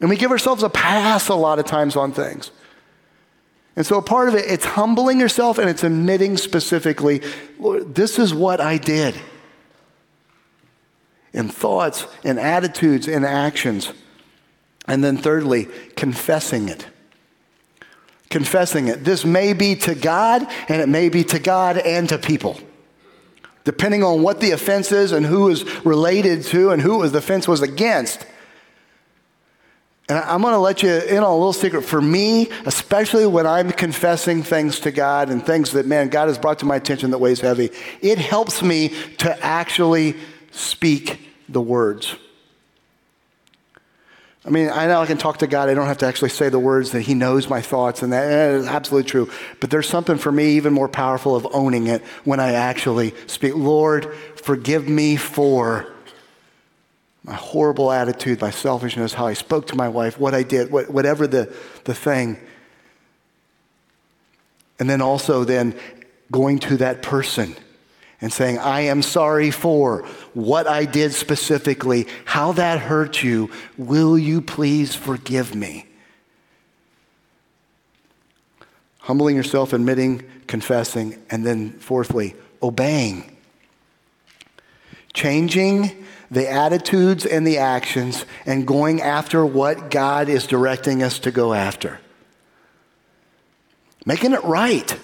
[0.00, 2.50] and we give ourselves a pass a lot of times on things.
[3.74, 7.22] And so a part of it, it's humbling yourself and it's admitting specifically,
[7.58, 9.14] Lord, this is what I did.
[11.32, 13.90] In thoughts, in attitudes, in actions.
[14.86, 16.86] And then thirdly, confessing it.
[18.28, 19.04] Confessing it.
[19.04, 22.58] This may be to God and it may be to God and to people.
[23.64, 27.46] Depending on what the offense is and who is related to and who the offense
[27.48, 28.26] was against.
[30.12, 31.84] And I'm going to let you in on a little secret.
[31.84, 36.36] For me, especially when I'm confessing things to God and things that, man, God has
[36.36, 37.70] brought to my attention that weighs heavy,
[38.02, 40.16] it helps me to actually
[40.50, 42.14] speak the words.
[44.44, 45.70] I mean, I know I can talk to God.
[45.70, 48.30] I don't have to actually say the words that He knows my thoughts, and that
[48.30, 49.30] is absolutely true.
[49.60, 53.54] But there's something for me even more powerful of owning it when I actually speak.
[53.54, 55.91] Lord, forgive me for
[57.24, 60.90] my horrible attitude, my selfishness, how I spoke to my wife, what I did, what,
[60.90, 61.54] whatever the,
[61.84, 62.36] the thing.
[64.78, 65.78] And then also then
[66.32, 67.54] going to that person
[68.20, 70.04] and saying, I am sorry for
[70.34, 73.50] what I did specifically, how that hurt you.
[73.76, 75.86] Will you please forgive me?
[78.98, 83.36] Humbling yourself, admitting, confessing, and then fourthly, obeying.
[85.12, 91.30] Changing the attitudes and the actions and going after what God is directing us to
[91.30, 92.00] go after.
[94.06, 94.98] Making it right.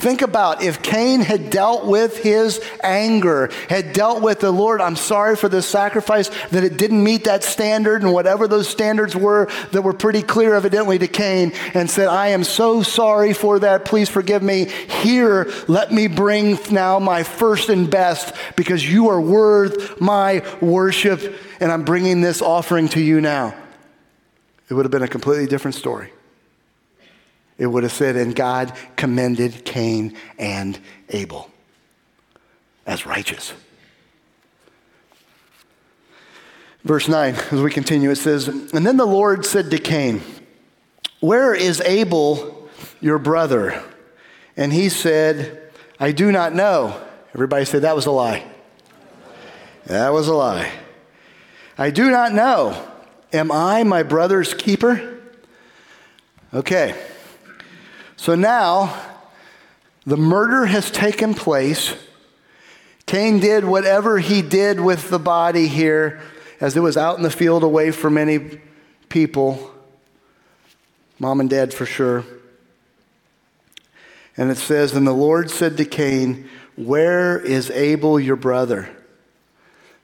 [0.00, 4.96] Think about if Cain had dealt with his anger, had dealt with the Lord, I'm
[4.96, 9.50] sorry for this sacrifice, that it didn't meet that standard, and whatever those standards were
[9.72, 13.84] that were pretty clear evidently to Cain, and said, I am so sorry for that,
[13.84, 14.64] please forgive me.
[14.64, 21.20] Here, let me bring now my first and best, because you are worth my worship,
[21.60, 23.54] and I'm bringing this offering to you now.
[24.70, 26.10] It would have been a completely different story
[27.60, 31.50] it would have said, and God commended Cain and Abel
[32.86, 33.52] as righteous.
[36.82, 40.22] Verse 9, as we continue, it says, And then the Lord said to Cain,
[41.20, 43.84] Where is Abel, your brother?
[44.56, 45.70] And he said,
[46.00, 46.98] I do not know.
[47.34, 48.42] Everybody said that was a lie.
[49.84, 50.72] That was a lie.
[51.76, 52.88] I do not know.
[53.34, 55.20] Am I my brother's keeper?
[56.54, 56.98] Okay.
[58.20, 58.94] So now
[60.04, 61.94] the murder has taken place.
[63.06, 66.20] Cain did whatever he did with the body here
[66.60, 68.60] as it was out in the field away from any
[69.08, 69.72] people,
[71.18, 72.26] mom and dad for sure.
[74.36, 78.94] And it says, And the Lord said to Cain, Where is Abel your brother?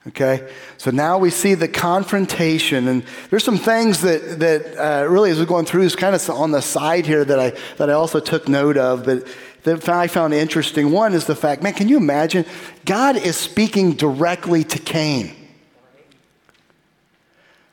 [0.07, 5.31] Okay, so now we see the confrontation, and there's some things that that uh, really,
[5.31, 7.93] as we're going through, is kind of on the side here that I that I
[7.93, 9.27] also took note of, but
[9.63, 10.91] that I found interesting.
[10.91, 12.45] One is the fact, man, can you imagine?
[12.85, 15.35] God is speaking directly to Cain.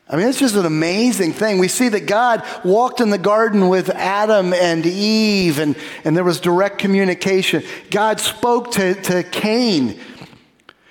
[0.08, 1.58] I mean, it's just an amazing thing.
[1.58, 6.24] We see that God walked in the garden with Adam and Eve, and, and there
[6.24, 7.62] was direct communication.
[7.90, 9.98] God spoke to, to Cain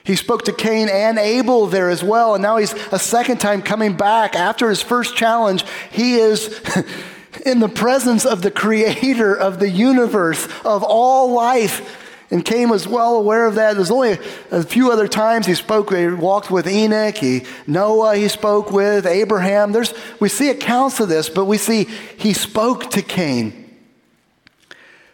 [0.04, 3.62] he spoke to Cain and Abel there as well, and now he's a second time
[3.62, 5.64] coming back after his first challenge.
[5.92, 6.62] He is
[7.46, 12.00] in the presence of the creator of the universe, of all life.
[12.32, 13.76] And Cain was well aware of that.
[13.76, 14.18] There's only
[14.52, 19.06] a few other times he spoke, he walked with Enoch, he, Noah he spoke with,
[19.06, 19.72] Abraham.
[19.72, 21.86] There's, we see accounts of this, but we see
[22.18, 23.60] he spoke to Cain.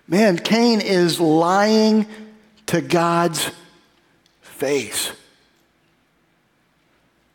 [0.08, 2.08] Man, Cain is lying
[2.68, 3.52] to God's
[4.60, 5.12] face.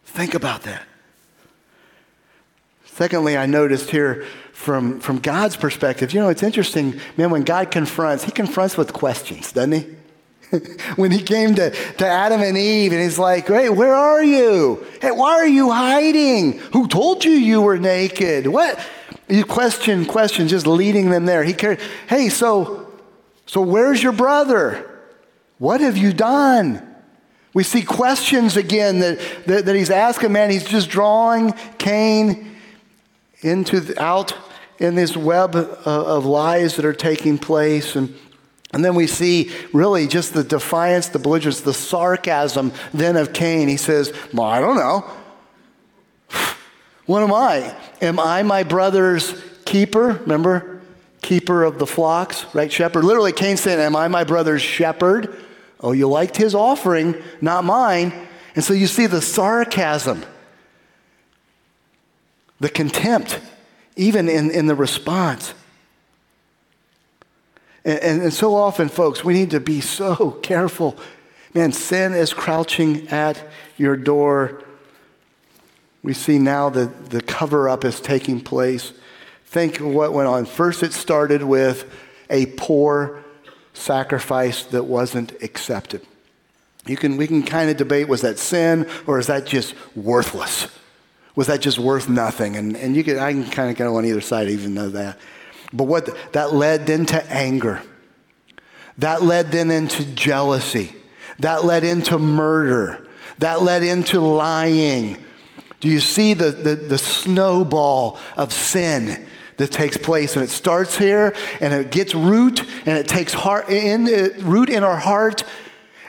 [0.05, 0.87] Think about that.
[2.85, 7.71] Secondly, I noticed here from, from God's perspective, you know, it's interesting, man, when God
[7.73, 10.59] confronts, he confronts with questions, doesn't he?
[10.97, 14.87] when he came to, to Adam and Eve and he's like, hey, where are you?
[15.01, 16.59] Hey, why are you hiding?
[16.73, 18.47] Who told you you were naked?
[18.47, 18.79] What?
[19.29, 21.43] You question, question, just leading them there.
[21.43, 22.93] He cared, hey, so,
[23.47, 24.89] so where's your brother?
[25.59, 26.94] What have you done?
[27.55, 30.51] We see questions again that, that, that, he's asking, man.
[30.51, 32.57] He's just drawing Cain
[33.41, 34.37] into the, out
[34.81, 37.95] in this web of, of lies that are taking place.
[37.95, 38.13] And,
[38.73, 43.69] and then we see really just the defiance, the belligerence, the sarcasm then of Cain.
[43.69, 45.09] He says, Well, I don't know.
[47.07, 47.77] What am I?
[48.01, 50.19] Am I my brother's keeper?
[50.23, 50.81] Remember?
[51.23, 52.73] Keeper of the flocks, right?
[52.73, 53.05] Shepherd.
[53.05, 55.44] Literally, Cain said, Am I my brother's shepherd?
[55.85, 58.15] Oh, you liked his offering, not mine.
[58.55, 60.25] And so you see the sarcasm,
[62.59, 63.39] the contempt,
[63.95, 65.53] even in, in the response.
[67.85, 70.97] And, and, and so often, folks, we need to be so careful.
[71.53, 74.65] Man, sin is crouching at your door.
[76.03, 78.95] We see now that the cover up is taking place.
[79.45, 80.47] Think of what went on.
[80.47, 81.93] First, it started with
[82.31, 83.24] a poor
[83.75, 86.01] sacrifice that wasn't accepted.
[86.87, 90.69] You can, we can kind of debate was that sin or is that just worthless?
[91.35, 92.57] Was that just worth nothing?
[92.57, 95.19] And, and you can, I can kind of go on either side, even know that.
[95.73, 97.83] But what that led then to anger.
[98.99, 100.95] That led then into jealousy.
[101.41, 103.09] That led into murder.
[103.39, 105.17] That led into lying.
[105.81, 110.37] Do you see the, the, the snowball of sin that takes place?
[110.37, 114.05] And it starts here and it gets root and it takes heart in,
[114.45, 115.45] root in our heart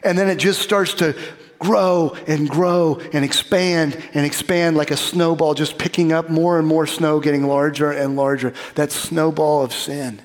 [0.05, 1.15] and then it just starts to
[1.59, 6.67] grow and grow and expand and expand like a snowball, just picking up more and
[6.67, 8.53] more snow, getting larger and larger.
[8.75, 10.21] That snowball of sin.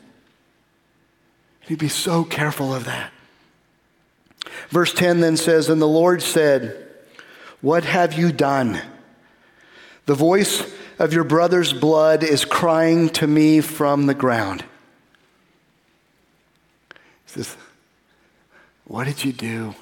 [1.67, 3.11] You'd be so careful of that.
[4.69, 6.89] Verse 10 then says, And the Lord said,
[7.61, 8.81] What have you done?
[10.07, 10.71] The voice
[11.01, 14.63] of your brother's blood is crying to me from the ground.
[17.25, 17.57] He says,
[18.85, 19.75] What did you do?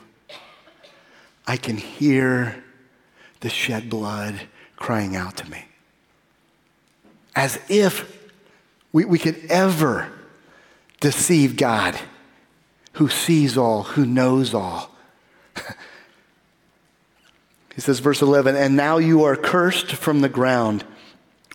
[1.44, 2.62] I can hear
[3.40, 4.42] the shed blood
[4.76, 5.64] crying out to me.
[7.34, 8.30] As if
[8.92, 10.12] we, we could ever
[11.00, 11.98] deceive God
[12.92, 14.94] who sees all, who knows all.
[17.74, 20.84] he says, verse 11, and now you are cursed from the ground,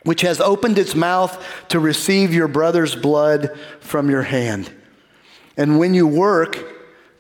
[0.04, 4.72] which has opened its mouth to receive your brother's blood from your hand.
[5.56, 6.58] And when you work,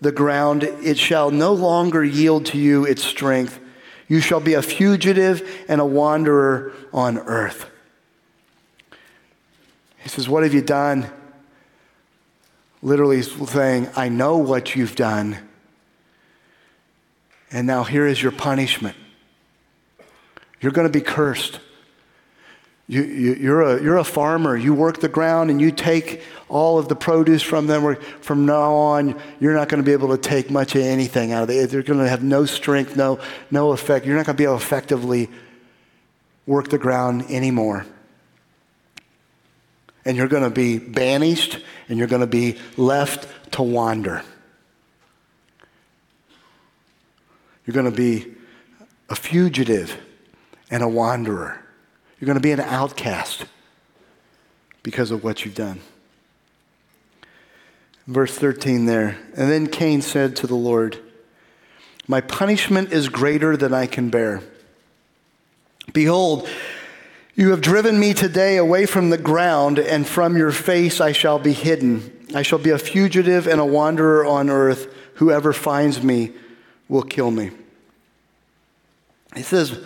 [0.01, 3.59] the ground, it shall no longer yield to you its strength.
[4.07, 7.69] You shall be a fugitive and a wanderer on earth.
[9.99, 11.09] He says, What have you done?
[12.81, 15.37] Literally saying, I know what you've done.
[17.49, 18.97] And now here is your punishment.
[20.59, 21.59] You're going to be cursed.
[22.93, 24.55] You, you, you're, a, you're a farmer.
[24.55, 27.95] You work the ground and you take all of the produce from them.
[28.21, 31.41] From now on, you're not going to be able to take much of anything out
[31.41, 31.71] of it.
[31.71, 33.19] They're going to have no strength, no,
[33.49, 34.05] no effect.
[34.05, 35.27] You're not going to be able to effectively
[36.45, 37.87] work the ground anymore.
[40.05, 44.21] And you're going to be banished and you're going to be left to wander.
[47.65, 48.35] You're going to be
[49.09, 49.99] a fugitive
[50.69, 51.59] and a wanderer.
[52.23, 53.43] You're going to be an outcast
[54.81, 55.81] because of what you've done.
[58.07, 59.17] Verse 13 there.
[59.35, 60.99] And then Cain said to the Lord,
[62.07, 64.41] My punishment is greater than I can bear.
[65.91, 66.47] Behold,
[67.35, 71.39] you have driven me today away from the ground, and from your face I shall
[71.39, 72.25] be hidden.
[72.33, 74.87] I shall be a fugitive and a wanderer on earth.
[75.15, 76.31] Whoever finds me
[76.87, 77.51] will kill me.
[79.35, 79.77] He says,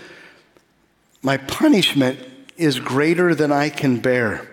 [1.28, 2.18] my punishment
[2.56, 4.48] is greater than I can bear.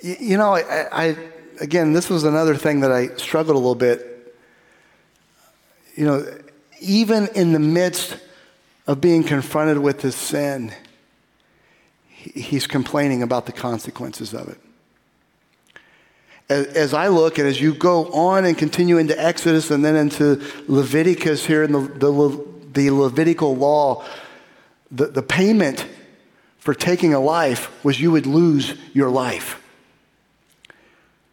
[0.00, 1.16] You know, I, I,
[1.60, 4.36] again, this was another thing that I struggled a little bit.
[5.96, 6.38] You know,
[6.80, 8.18] even in the midst
[8.86, 10.72] of being confronted with this sin,
[12.06, 14.60] he's complaining about the consequences of it.
[16.48, 19.96] As, as, I look and as you go on and continue into Exodus and then
[19.96, 24.04] into Leviticus here in the, the, the Levitical law,
[24.90, 25.86] the, the payment
[26.58, 29.62] for taking a life was you would lose your life.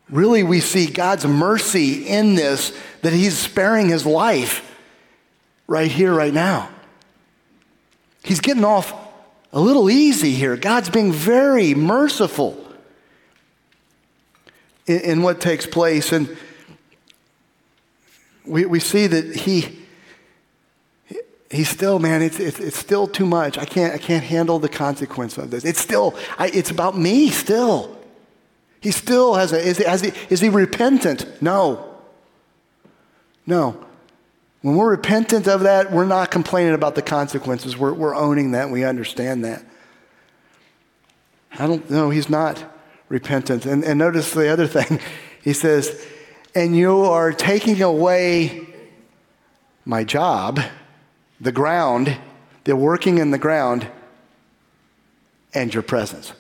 [0.09, 4.77] Really, we see God's mercy in this that He's sparing His life
[5.67, 6.69] right here, right now.
[8.23, 8.93] He's getting off
[9.51, 10.57] a little easy here.
[10.57, 12.61] God's being very merciful
[14.85, 16.11] in, in what takes place.
[16.11, 16.37] And
[18.45, 19.84] we, we see that He
[21.51, 23.57] he's still, man, it's, it's, it's, still too much.
[23.57, 25.63] I can't, I can't handle the consequence of this.
[25.65, 27.97] It's still, I, it's about me still.
[28.81, 31.41] He still has a, is, has he, is he repentant?
[31.41, 31.95] No.
[33.45, 33.83] No.
[34.61, 37.77] When we're repentant of that, we're not complaining about the consequences.
[37.77, 38.69] We're, we're owning that.
[38.69, 39.63] We understand that.
[41.57, 42.09] I don't know.
[42.09, 42.63] He's not
[43.07, 43.65] repentant.
[43.65, 44.99] And, and notice the other thing.
[45.43, 46.05] He says,
[46.55, 48.67] and you are taking away
[49.85, 50.59] my job
[51.39, 52.17] the ground,
[52.63, 53.87] the working in the ground,
[55.53, 56.33] and your presence.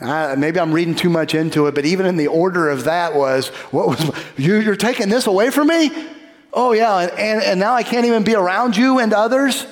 [0.00, 3.48] maybe I'm reading too much into it, but even in the order of that was,
[3.70, 5.90] what was you, you're taking this away from me?
[6.52, 9.66] Oh yeah, and, and now I can't even be around you and others.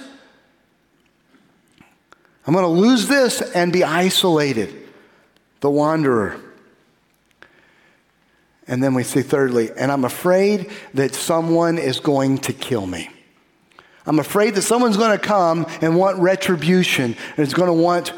[2.47, 4.87] I'm going to lose this and be isolated,
[5.61, 6.39] the wanderer.
[8.67, 13.11] And then we see thirdly, and I'm afraid that someone is going to kill me.
[14.07, 18.13] I'm afraid that someone's going to come and want retribution and is going to want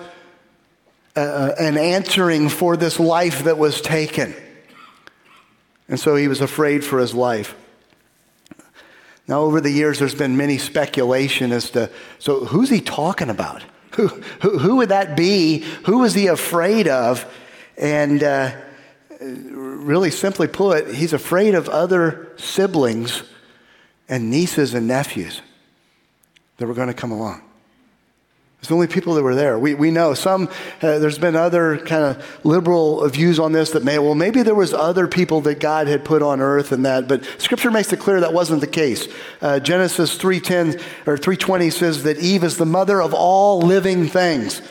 [1.16, 4.34] uh, uh, an answering for this life that was taken.
[5.89, 7.55] And so he was afraid for his life.
[9.28, 13.64] Now, over the years, there's been many speculation as to so who's he talking about?
[13.93, 14.09] Who,
[14.43, 15.64] who, who would that be?
[15.87, 17.24] Who was he afraid of?
[17.78, 18.55] And uh,
[19.20, 23.22] really simply put, he's afraid of other siblings
[24.09, 25.41] and nieces and nephews
[26.57, 27.42] that were going to come along.
[28.59, 29.59] It's the only people that were there.
[29.59, 30.48] We, we know some,
[30.82, 34.54] uh, there's been other kind of liberal views on this that may, well, maybe there
[34.54, 38.00] was other people that God had put on earth and that, but scripture makes it
[38.00, 39.07] clear that wasn't the case.
[39.40, 44.62] Uh, Genesis 3.10 or 3.20 says that Eve is the mother of all living things.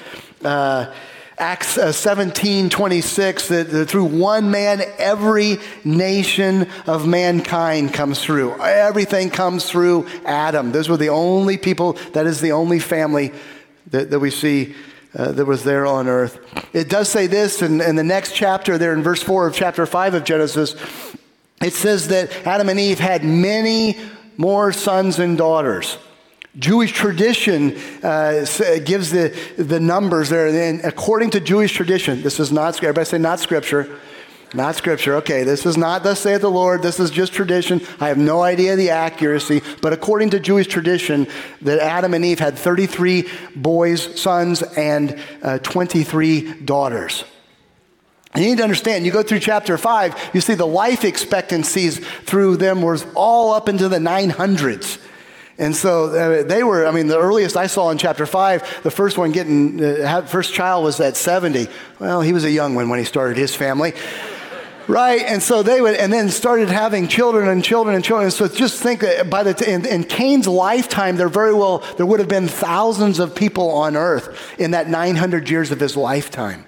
[0.43, 0.93] Uh,
[1.37, 8.53] Acts uh, 17, 26, that, through one man, every nation of mankind comes through.
[8.61, 10.71] Everything comes through Adam.
[10.71, 13.33] Those were the only people, that is the only family
[13.91, 14.75] that, that we see
[15.13, 16.39] uh, that was there on earth.
[16.73, 19.85] It does say this in, in the next chapter, there in verse 4 of chapter
[19.85, 20.75] 5 of Genesis.
[21.61, 23.97] It says that Adam and Eve had many
[24.37, 25.97] more sons and daughters.
[26.57, 28.45] Jewish tradition uh,
[28.85, 30.47] gives the, the numbers there.
[30.47, 32.89] And according to Jewish tradition, this is not, scripture.
[32.89, 33.99] everybody say not scripture.
[34.53, 35.15] Not scripture.
[35.15, 36.81] Okay, this is not thus saith the Lord.
[36.81, 37.81] This is just tradition.
[37.99, 41.27] I have no idea the accuracy, but according to Jewish tradition,
[41.61, 47.25] that Adam and Eve had 33 boys, sons, and uh, 23 daughters.
[48.33, 52.57] You need to understand, you go through chapter 5, you see the life expectancies through
[52.57, 54.99] them was all up into the 900s.
[55.57, 58.91] And so uh, they were, I mean, the earliest I saw in chapter 5, the
[58.91, 61.67] first one getting, uh, first child was at 70.
[61.99, 63.93] Well, he was a young one when he started his family.
[64.87, 68.29] Right, and so they would, and then started having children and children and children.
[68.29, 72.19] So just think that by the in, in Cain's lifetime, there very well there would
[72.19, 76.65] have been thousands of people on earth in that 900 years of his lifetime.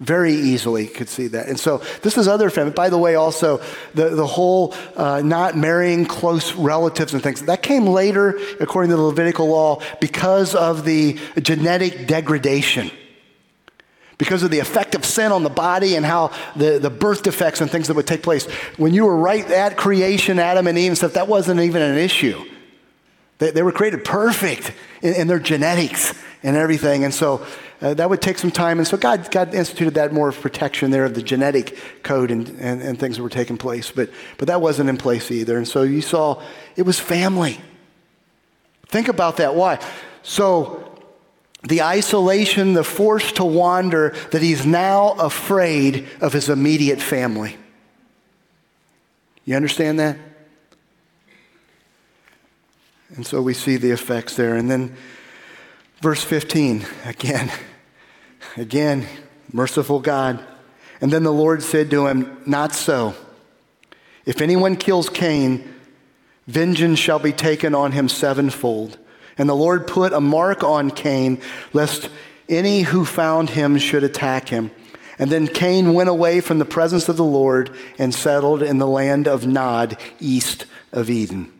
[0.00, 1.46] Very easily could see that.
[1.46, 2.72] And so this is other family.
[2.72, 3.62] By the way, also
[3.94, 8.96] the, the whole uh, not marrying close relatives and things, that came later, according to
[8.96, 12.90] the Levitical law, because of the genetic degradation.
[14.18, 17.60] Because of the effect of sin on the body and how the, the birth defects
[17.60, 18.46] and things that would take place.
[18.76, 21.98] When you were right at creation, Adam and Eve and stuff, that wasn't even an
[21.98, 22.44] issue.
[23.38, 24.72] They, they were created perfect
[25.02, 27.04] in, in their genetics and everything.
[27.04, 27.44] And so
[27.80, 28.78] uh, that would take some time.
[28.78, 32.48] And so God, God instituted that more of protection there of the genetic code and,
[32.60, 33.90] and, and things that were taking place.
[33.90, 35.56] But, but that wasn't in place either.
[35.56, 36.42] And so you saw
[36.76, 37.60] it was family.
[38.86, 39.54] Think about that.
[39.54, 39.80] Why?
[40.22, 40.98] So
[41.64, 47.56] the isolation, the force to wander, that he's now afraid of his immediate family.
[49.44, 50.16] You understand that?
[53.16, 54.56] And so we see the effects there.
[54.56, 54.96] And then
[56.00, 57.50] verse 15, again.
[58.56, 59.08] Again,
[59.52, 60.38] merciful God.
[61.00, 63.14] And then the Lord said to him, Not so.
[64.26, 65.74] If anyone kills Cain,
[66.46, 68.98] vengeance shall be taken on him sevenfold.
[69.36, 71.40] And the Lord put a mark on Cain,
[71.72, 72.08] lest
[72.48, 74.70] any who found him should attack him.
[75.18, 78.86] And then Cain went away from the presence of the Lord and settled in the
[78.86, 81.52] land of Nod, east of Eden.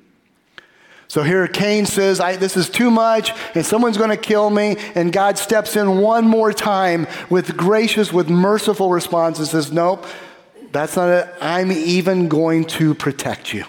[1.15, 4.77] So here Cain says, This is too much, and someone's going to kill me.
[4.97, 10.07] And God steps in one more time with gracious, with merciful response and says, Nope,
[10.73, 11.33] that's not it.
[11.41, 13.65] I'm even going to protect you.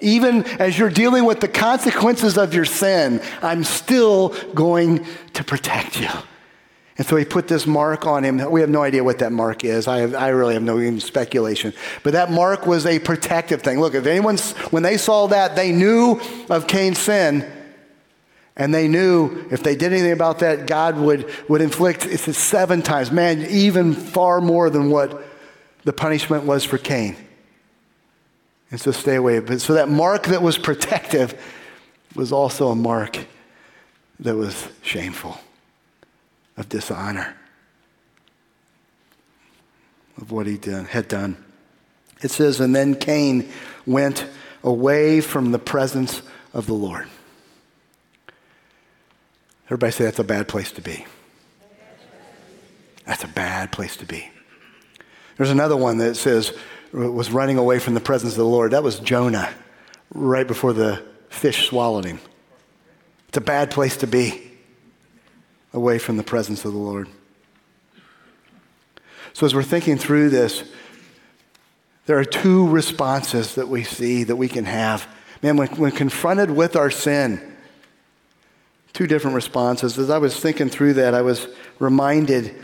[0.00, 6.00] Even as you're dealing with the consequences of your sin, I'm still going to protect
[6.00, 6.10] you.
[7.00, 8.50] And so he put this mark on him.
[8.50, 9.88] We have no idea what that mark is.
[9.88, 11.72] I, have, I really have no even speculation.
[12.02, 13.80] But that mark was a protective thing.
[13.80, 16.20] Look, if anyone's, when they saw that, they knew
[16.50, 17.50] of Cain's sin.
[18.54, 22.82] And they knew if they did anything about that, God would, would inflict it's seven
[22.82, 25.24] times, man, even far more than what
[25.84, 27.16] the punishment was for Cain.
[28.70, 29.38] And so stay away.
[29.38, 31.34] But so that mark that was protective
[32.14, 33.26] was also a mark
[34.18, 35.40] that was shameful
[36.60, 37.34] of dishonor
[40.18, 41.42] of what he did, had done.
[42.22, 43.48] It says, and then Cain
[43.86, 44.26] went
[44.62, 46.20] away from the presence
[46.52, 47.08] of the Lord.
[49.66, 51.06] Everybody say that's a bad place to be.
[53.06, 54.28] That's a bad place to be.
[55.38, 56.52] There's another one that says
[56.92, 58.72] was running away from the presence of the Lord.
[58.72, 59.48] That was Jonah,
[60.12, 62.20] right before the fish swallowed him.
[63.28, 64.49] It's a bad place to be
[65.72, 67.08] away from the presence of the Lord.
[69.32, 70.64] So, as we're thinking through this,
[72.06, 75.06] there are two responses that we see that we can have.
[75.42, 77.40] Man, when, when confronted with our sin,
[78.92, 79.98] two different responses.
[79.98, 81.46] As I was thinking through that, I was
[81.78, 82.54] reminded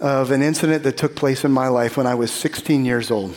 [0.00, 3.36] of an incident that took place in my life when I was 16 years old.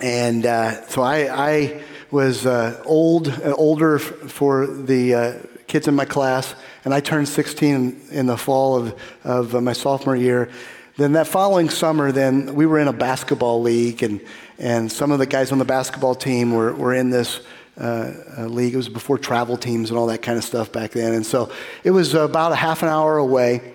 [0.00, 5.94] And uh, so I, I was uh, old, uh, older for the uh, kids in
[5.94, 6.54] my class,
[6.84, 10.50] and I turned 16 in the fall of, of my sophomore year.
[10.96, 14.20] then that following summer, then we were in a basketball league, and,
[14.58, 17.40] and some of the guys on the basketball team were, were in this
[17.78, 18.74] uh, uh, league.
[18.74, 21.14] It was before travel teams and all that kind of stuff back then.
[21.14, 21.50] And so
[21.84, 23.74] it was about a half an hour away.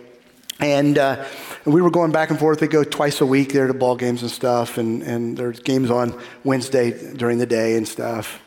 [0.60, 1.26] And, uh,
[1.66, 2.60] we were going back and forth.
[2.60, 4.78] They go twice a week there to ball games and stuff.
[4.78, 8.40] And, and there's games on Wednesday during the day and stuff.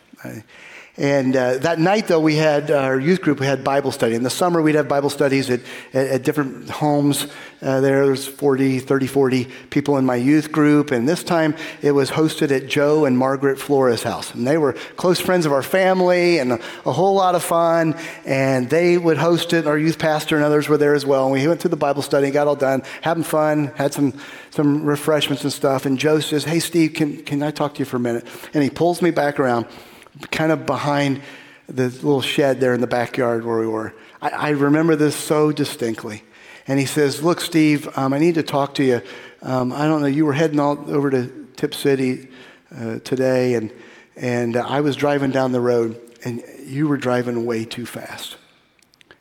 [0.99, 4.17] And uh, that night, though, we had uh, our youth group, we had Bible study.
[4.17, 5.61] In the summer, we'd have Bible studies at,
[5.95, 7.29] at, at different homes.
[7.63, 10.91] Uh, there was 40, 30, 40 people in my youth group.
[10.91, 14.35] And this time, it was hosted at Joe and Margaret Flores' house.
[14.35, 17.95] And they were close friends of our family and a, a whole lot of fun.
[18.27, 19.69] And they would host it.
[19.69, 21.27] Our youth pastor and others were there as well.
[21.27, 24.15] And we went through the Bible study, got all done, having fun, had some,
[24.51, 25.87] some refreshments and stuff.
[25.87, 28.27] And Joe says, Hey, Steve, can, can I talk to you for a minute?
[28.53, 29.69] And he pulls me back around
[30.31, 31.23] kind of behind
[31.69, 33.95] the little shed there in the backyard where we were.
[34.23, 36.23] I, I remember this so distinctly.
[36.67, 39.03] And he says, Look, Steve, um, I need to talk to you.
[39.43, 42.29] Um, I don't know, you were heading all over to Tipp City
[42.77, 43.73] uh, today, and,
[44.17, 48.37] and uh, I was driving down the road, and you were driving way too fast.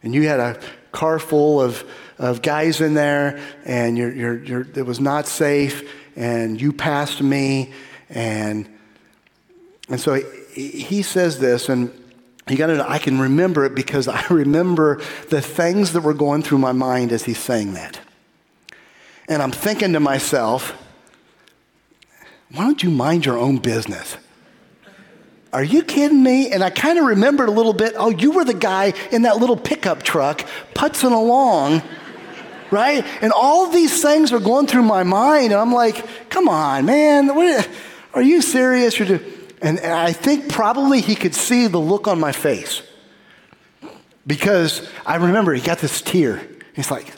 [0.03, 0.59] And you had a
[0.91, 1.83] car full of,
[2.17, 7.21] of guys in there, and you're, you're, you're, it was not safe, and you passed
[7.21, 7.71] me,
[8.09, 8.67] and,
[9.89, 10.19] and so
[10.57, 11.91] he says this, and
[12.49, 16.41] you got to I can remember it because I remember the things that were going
[16.41, 17.99] through my mind as he's saying that.
[19.27, 20.75] And I'm thinking to myself,
[22.51, 24.17] why don't you mind your own business?
[25.51, 26.51] Are you kidding me?
[26.51, 29.37] And I kind of remembered a little bit, oh, you were the guy in that
[29.37, 31.81] little pickup truck putzing along,
[32.71, 33.05] right?
[33.21, 37.33] And all these things are going through my mind, and I'm like, come on, man,
[37.35, 37.69] what,
[38.13, 38.97] are you serious?
[38.97, 42.81] You're doing, and, and I think probably he could see the look on my face
[44.25, 46.45] because I remember he got this tear.
[46.75, 47.11] He's like,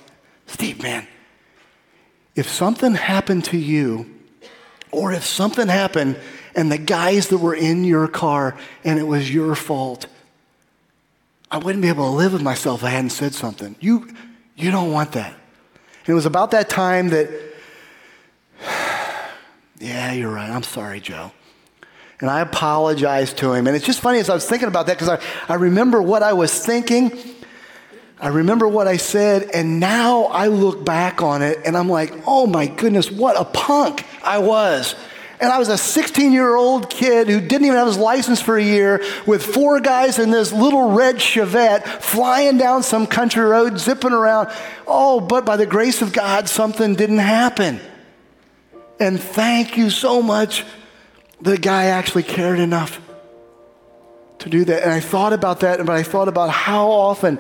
[0.46, 1.08] Steve, man,
[2.36, 4.16] if something happened to you,
[4.92, 6.18] or if something happened
[6.56, 10.08] and the guys that were in your car and it was your fault,
[11.52, 13.76] I wouldn't be able to live with myself if I hadn't said something.
[13.80, 14.08] You,
[14.56, 15.32] you don't want that.
[15.32, 17.30] And it was about that time that,
[19.80, 20.50] yeah, you're right.
[20.50, 21.32] I'm sorry, Joe.
[22.22, 23.67] And I apologized to him.
[23.67, 26.22] And it's just funny as I was thinking about that because I, I remember what
[26.22, 27.17] I was thinking.
[28.20, 29.51] I remember what I said.
[29.53, 33.45] And now I look back on it and I'm like, oh my goodness, what a
[33.45, 34.95] punk I was.
[35.41, 38.57] And I was a 16 year old kid who didn't even have his license for
[38.57, 43.80] a year with four guys in this little red Chevette flying down some country road,
[43.80, 44.49] zipping around.
[44.86, 47.80] Oh, but by the grace of God, something didn't happen.
[48.99, 50.65] And thank you so much
[51.42, 53.02] the guy actually cared enough
[54.40, 54.84] to do that.
[54.84, 57.38] And I thought about that, but I thought about how often,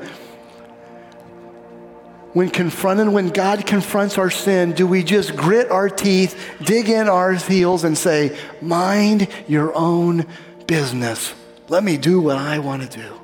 [2.33, 7.09] when confronted, when God confronts our sin, do we just grit our teeth, dig in
[7.09, 10.25] our heels, and say, Mind your own
[10.67, 11.33] business.
[11.67, 13.19] Let me do what I want to do.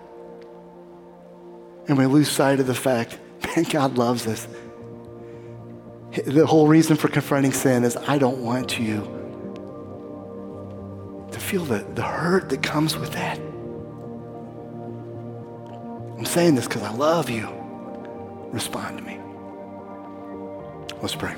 [1.88, 3.18] And we lose sight of the fact,
[3.56, 4.48] man, God loves us.
[6.26, 9.15] The whole reason for confronting sin is I don't want you
[11.46, 13.38] feel the, the hurt that comes with that.
[16.18, 17.48] I'm saying this because I love you.
[18.52, 19.20] Respond to me.
[21.02, 21.36] Let's pray.